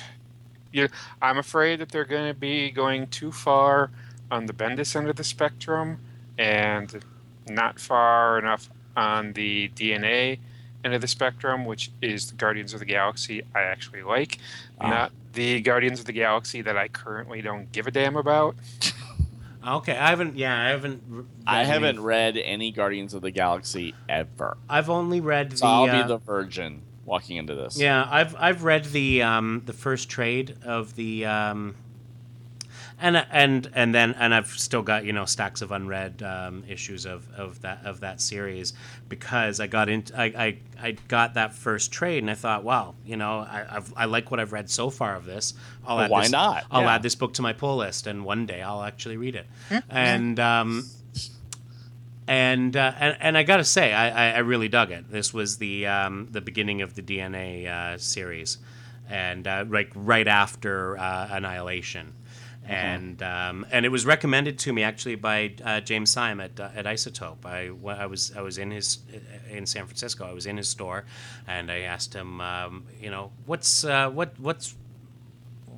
[1.22, 3.92] I'm afraid that they're going to be going too far
[4.32, 6.00] on the Bendis end of the spectrum
[6.38, 7.04] and
[7.48, 10.40] not far enough on the DNA
[10.84, 14.38] end of the spectrum, which is the Guardians of the Galaxy I actually like,
[14.80, 14.90] Ah.
[14.90, 18.56] not the Guardians of the Galaxy that I currently don't give a damn about.
[19.68, 20.38] Okay, I haven't.
[20.38, 21.04] Yeah, I haven't.
[21.14, 24.56] r- I read haven't any- read any Guardians of the Galaxy ever.
[24.70, 25.58] I've only read the.
[25.58, 27.80] So I'll uh, be the virgin walking into this.
[27.80, 31.76] Yeah, I've I've read the um, the first trade of the um,
[33.00, 37.06] and and and then and I've still got you know stacks of unread um, issues
[37.06, 38.74] of, of that of that series
[39.08, 42.96] because I got into I, I, I got that first trade and I thought wow
[43.06, 45.54] you know I I've, I like what I've read so far of this
[45.86, 46.66] I'll Well, add why this, not?
[46.72, 46.96] I'll Yeah.
[46.96, 49.46] add this book to my pull list and one day I'll actually read it
[49.90, 50.84] and um,
[52.28, 55.10] and uh, and and I gotta say, I, I, I really dug it.
[55.10, 58.58] This was the um, the beginning of the DNA uh, series,
[59.10, 62.14] and uh, like right after uh, Annihilation,
[62.66, 66.70] and um, and it was recommended to me actually by uh, James Sime at uh,
[66.76, 67.46] at Isotope.
[67.46, 69.00] I, I was I was in his
[69.50, 70.26] in San Francisco.
[70.26, 71.06] I was in his store,
[71.48, 74.76] and I asked him, um, you know, what's uh, what what's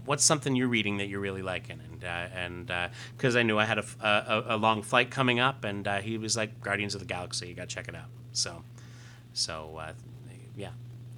[0.06, 1.80] what's something you're reading that you're really liking?
[2.04, 5.88] And uh, and because I knew I had a a long flight coming up, and
[5.88, 8.10] uh, he was like Guardians of the Galaxy, you got to check it out.
[8.32, 8.64] So,
[9.34, 9.94] so uh,
[10.56, 10.72] yeah,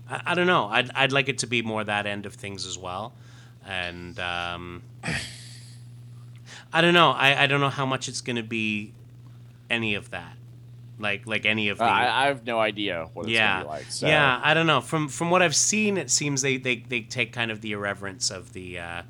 [0.09, 0.65] I, I don't know.
[0.65, 3.13] I'd I'd like it to be more that end of things as well,
[3.65, 4.83] and um,
[6.73, 7.11] I don't know.
[7.11, 8.93] I, I don't know how much it's going to be
[9.69, 10.35] any of that,
[10.99, 11.85] like like any of the.
[11.85, 13.91] Uh, I, I have no idea what it's yeah, going to be like.
[13.91, 14.07] So.
[14.07, 14.39] yeah.
[14.43, 14.81] I don't know.
[14.81, 18.29] From from what I've seen, it seems they, they, they take kind of the irreverence
[18.29, 19.01] of the uh,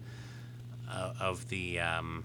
[0.92, 2.24] uh, of the um,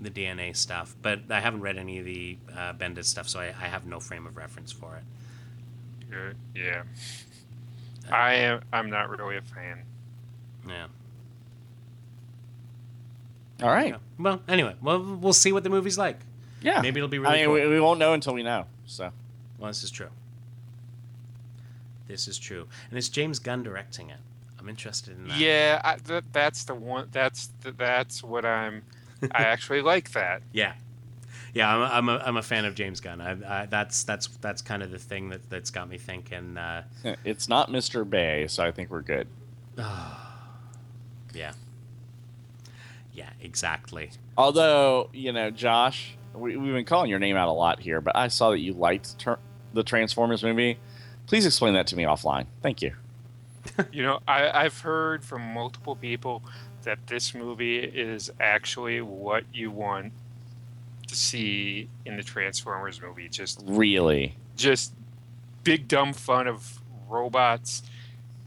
[0.00, 3.46] the DNA stuff, but I haven't read any of the uh, Bendis stuff, so I,
[3.46, 5.04] I have no frame of reference for it.
[6.14, 6.82] Uh, yeah.
[8.10, 8.62] I am.
[8.72, 9.82] I'm not really a fan.
[10.66, 10.86] Yeah.
[13.62, 13.90] All right.
[13.90, 13.98] Yeah.
[14.18, 16.18] Well, anyway, well, we'll see what the movie's like.
[16.62, 16.80] Yeah.
[16.80, 17.54] Maybe it'll be really I mean, cool.
[17.54, 18.66] we, we won't know until we know.
[18.86, 19.12] So.
[19.58, 20.08] Well, this is true.
[22.08, 24.18] This is true, and it's James Gunn directing it.
[24.60, 25.38] I'm interested in that.
[25.38, 27.08] Yeah, I, th- that's the one.
[27.12, 28.82] That's the, that's what I'm.
[29.32, 30.42] I actually like that.
[30.52, 30.74] Yeah,
[31.54, 31.74] yeah.
[31.74, 33.20] I'm a, I'm a, I'm a fan of James Gunn.
[33.20, 36.56] I, I, that's that's that's kind of the thing that that's got me thinking.
[36.58, 36.84] Uh,
[37.24, 38.08] It's not Mr.
[38.08, 39.28] Bay, so I think we're good.
[41.34, 41.52] yeah,
[43.12, 44.10] yeah, exactly.
[44.36, 48.16] Although, you know, Josh, we, we've been calling your name out a lot here, but
[48.16, 49.38] I saw that you liked ter-
[49.72, 50.78] the Transformers movie.
[51.26, 52.46] Please explain that to me offline.
[52.62, 52.94] Thank you.
[53.92, 56.42] You know, I, I've heard from multiple people
[56.82, 60.12] that this movie is actually what you want
[61.08, 63.28] to see in the Transformers movie.
[63.28, 64.36] Just Really?
[64.56, 64.92] just
[65.64, 67.82] big dumb fun of robots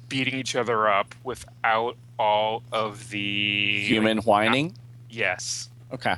[0.10, 4.74] beating each other up without all of the Human whining?
[5.10, 5.70] Yes.
[5.92, 6.16] Okay.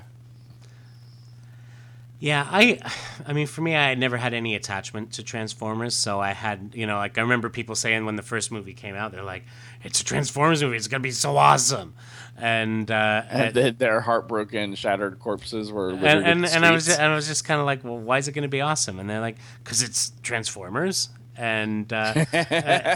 [2.20, 2.80] Yeah, I,
[3.28, 6.72] I mean, for me, I had never had any attachment to Transformers, so I had,
[6.74, 9.43] you know, like I remember people saying when the first movie came out, they're like,
[9.84, 10.78] "It's a Transformers movie.
[10.78, 11.93] It's gonna be so awesome,"
[12.38, 17.11] and uh, And th- their heartbroken, shattered corpses were and and, and I was and
[17.11, 18.99] I was just kind of like, well, why is it going to be awesome?
[18.99, 22.95] And they're like, because it's Transformers, and uh, uh,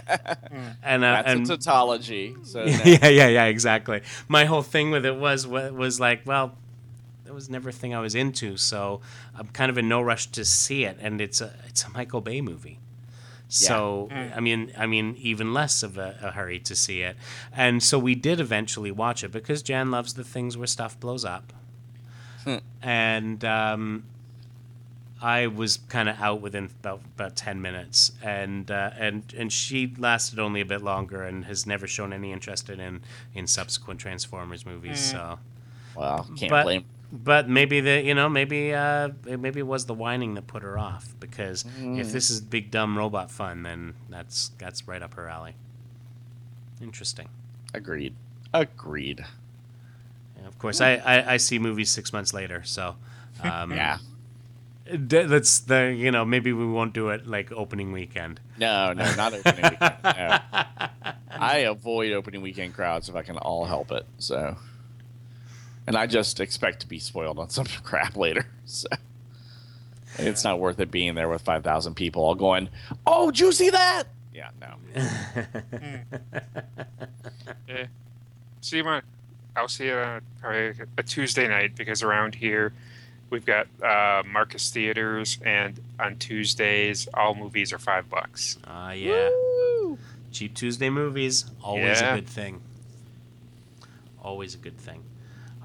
[0.82, 2.36] and uh, That's and a tautology.
[2.44, 4.02] So yeah, yeah, yeah, exactly.
[4.28, 6.58] My whole thing with it was wa- was like, well,
[7.30, 9.02] that was never a thing I was into, so
[9.36, 12.22] I'm kind of in no rush to see it, and it's a it's a Michael
[12.22, 12.80] Bay movie.
[13.50, 17.18] So I mean, I mean, even less of a, a hurry to see it,
[17.56, 21.24] and so we did eventually watch it because Jan loves the things where stuff blows
[21.24, 21.54] up,
[22.82, 24.06] and um,
[25.22, 29.94] I was kind of out within about about ten minutes, and uh, and and she
[30.00, 33.02] lasted only a bit longer and has never shown any interest in
[33.36, 35.00] in subsequent Transformers movies.
[35.00, 35.38] So,
[35.96, 36.86] Well, can't but blame.
[37.12, 40.78] But maybe the you know maybe uh maybe it was the whining that put her
[40.78, 45.28] off because if this is big dumb robot fun, then that's that's right up her
[45.28, 45.56] alley.
[46.82, 47.30] Interesting.
[47.74, 48.14] Agreed.
[48.54, 49.26] Agreed.
[50.38, 52.96] And of course, I, I I see movies six months later, so.
[53.44, 53.98] Um, Yeah.
[54.92, 58.40] That's the you know maybe we won't do it like opening weekend.
[58.58, 59.98] No, no, not opening weekend.
[60.04, 60.40] No.
[61.32, 64.06] I avoid opening weekend crowds if I can all help it.
[64.18, 64.58] So,
[65.90, 68.46] and I just expect to be spoiled on some crap later.
[68.66, 68.88] So,
[70.20, 72.70] it's not worth it being there with five thousand people all going,
[73.08, 74.76] "Oh, did you see that?" Yeah, no.
[77.68, 77.86] Yeah.
[78.62, 79.02] See my,
[79.56, 82.74] I'll see you on probably a Tuesday night because around here
[83.30, 88.58] we've got uh, Marcus Theaters, and on Tuesdays all movies are five bucks.
[88.68, 89.30] Ah, yeah.
[90.32, 92.14] Cheap Tuesday movies, always Yeah.
[92.14, 92.62] a good thing.
[94.22, 95.02] Always a good thing.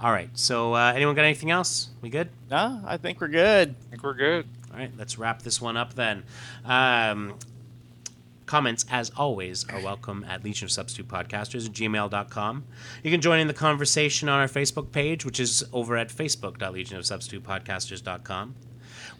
[0.04, 0.28] All right.
[0.34, 1.88] So, uh, anyone got anything else?
[2.02, 2.28] We good?
[2.50, 3.70] No, I think we're good.
[3.70, 4.46] I think we're good.
[4.70, 4.90] All right.
[4.98, 6.24] Let's wrap this one up then.
[6.62, 7.38] Um,
[8.44, 12.64] comments, as always, are welcome at Legion of Substitute Podcasters at gmail.com.
[13.02, 18.54] You can join in the conversation on our Facebook page, which is over at facebook.legionofsubstitutepodcasters.com.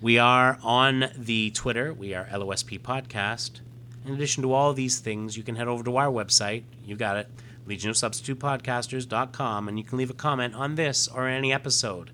[0.02, 1.94] We are on the Twitter.
[1.94, 3.60] We are LOSP Podcast.
[4.04, 6.64] In addition to all these things, you can head over to our website.
[6.84, 7.28] You got it,
[7.66, 12.10] legionofsubstitutepodcasters.com, and you can leave a comment on this or any episode.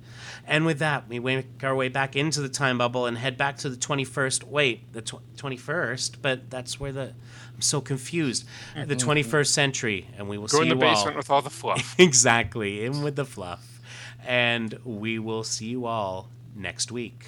[0.46, 3.56] And with that, we make our way back into the time bubble and head back
[3.58, 4.44] to the 21st.
[4.44, 6.16] Wait, the tw- 21st?
[6.22, 7.12] But that's where the.
[7.54, 8.44] I'm so confused.
[8.74, 10.68] The 21st century, and we will Go see you all.
[10.68, 10.94] Go in the you all.
[10.94, 11.94] basement with all the fluff.
[11.98, 13.80] exactly, in with the fluff.
[14.26, 17.24] And we will see you all next week.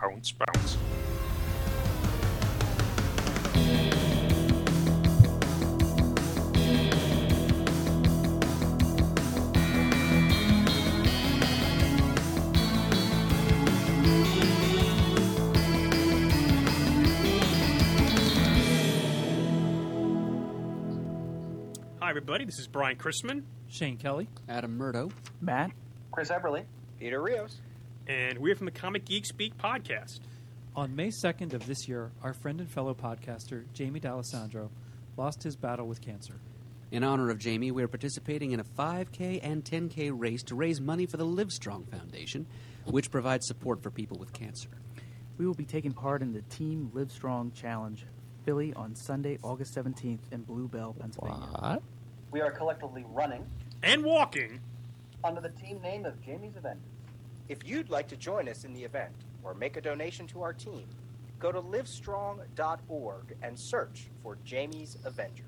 [0.00, 0.76] bounce, bounce.
[22.08, 22.46] Hi, everybody.
[22.46, 24.30] This is Brian Chrisman, Shane Kelly.
[24.48, 25.10] Adam Murdough.
[25.42, 25.72] Matt,
[26.10, 26.64] Chris Eberly.
[26.98, 27.60] Peter Rios.
[28.06, 30.20] and we're from the Comic Geek Speak podcast.
[30.74, 34.70] On May 2nd of this year, our friend and fellow podcaster, Jamie D'Alessandro,
[35.18, 36.40] lost his battle with cancer.
[36.90, 40.80] In honor of Jamie, we are participating in a 5K and 10K race to raise
[40.80, 42.46] money for the Livestrong Foundation,
[42.86, 44.70] which provides support for people with cancer.
[45.36, 48.06] we will be taking part in the Team Livestrong Challenge,
[48.46, 51.48] Philly, on Sunday, August 17th in Blue Bell, Pennsylvania.
[51.50, 51.82] What?
[52.30, 53.46] We are collectively running
[53.82, 54.60] And walking.
[55.24, 56.82] under the team name of Jamie's Avengers.
[57.48, 59.12] If you'd like to join us in the event
[59.42, 60.86] or make a donation to our team,
[61.38, 65.44] go to livestrong.org and search for Jamie's Avengers.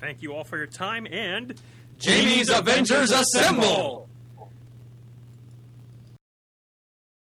[0.00, 1.60] Thank you all for your time and
[1.98, 4.08] Jamie's Avengers Assemble!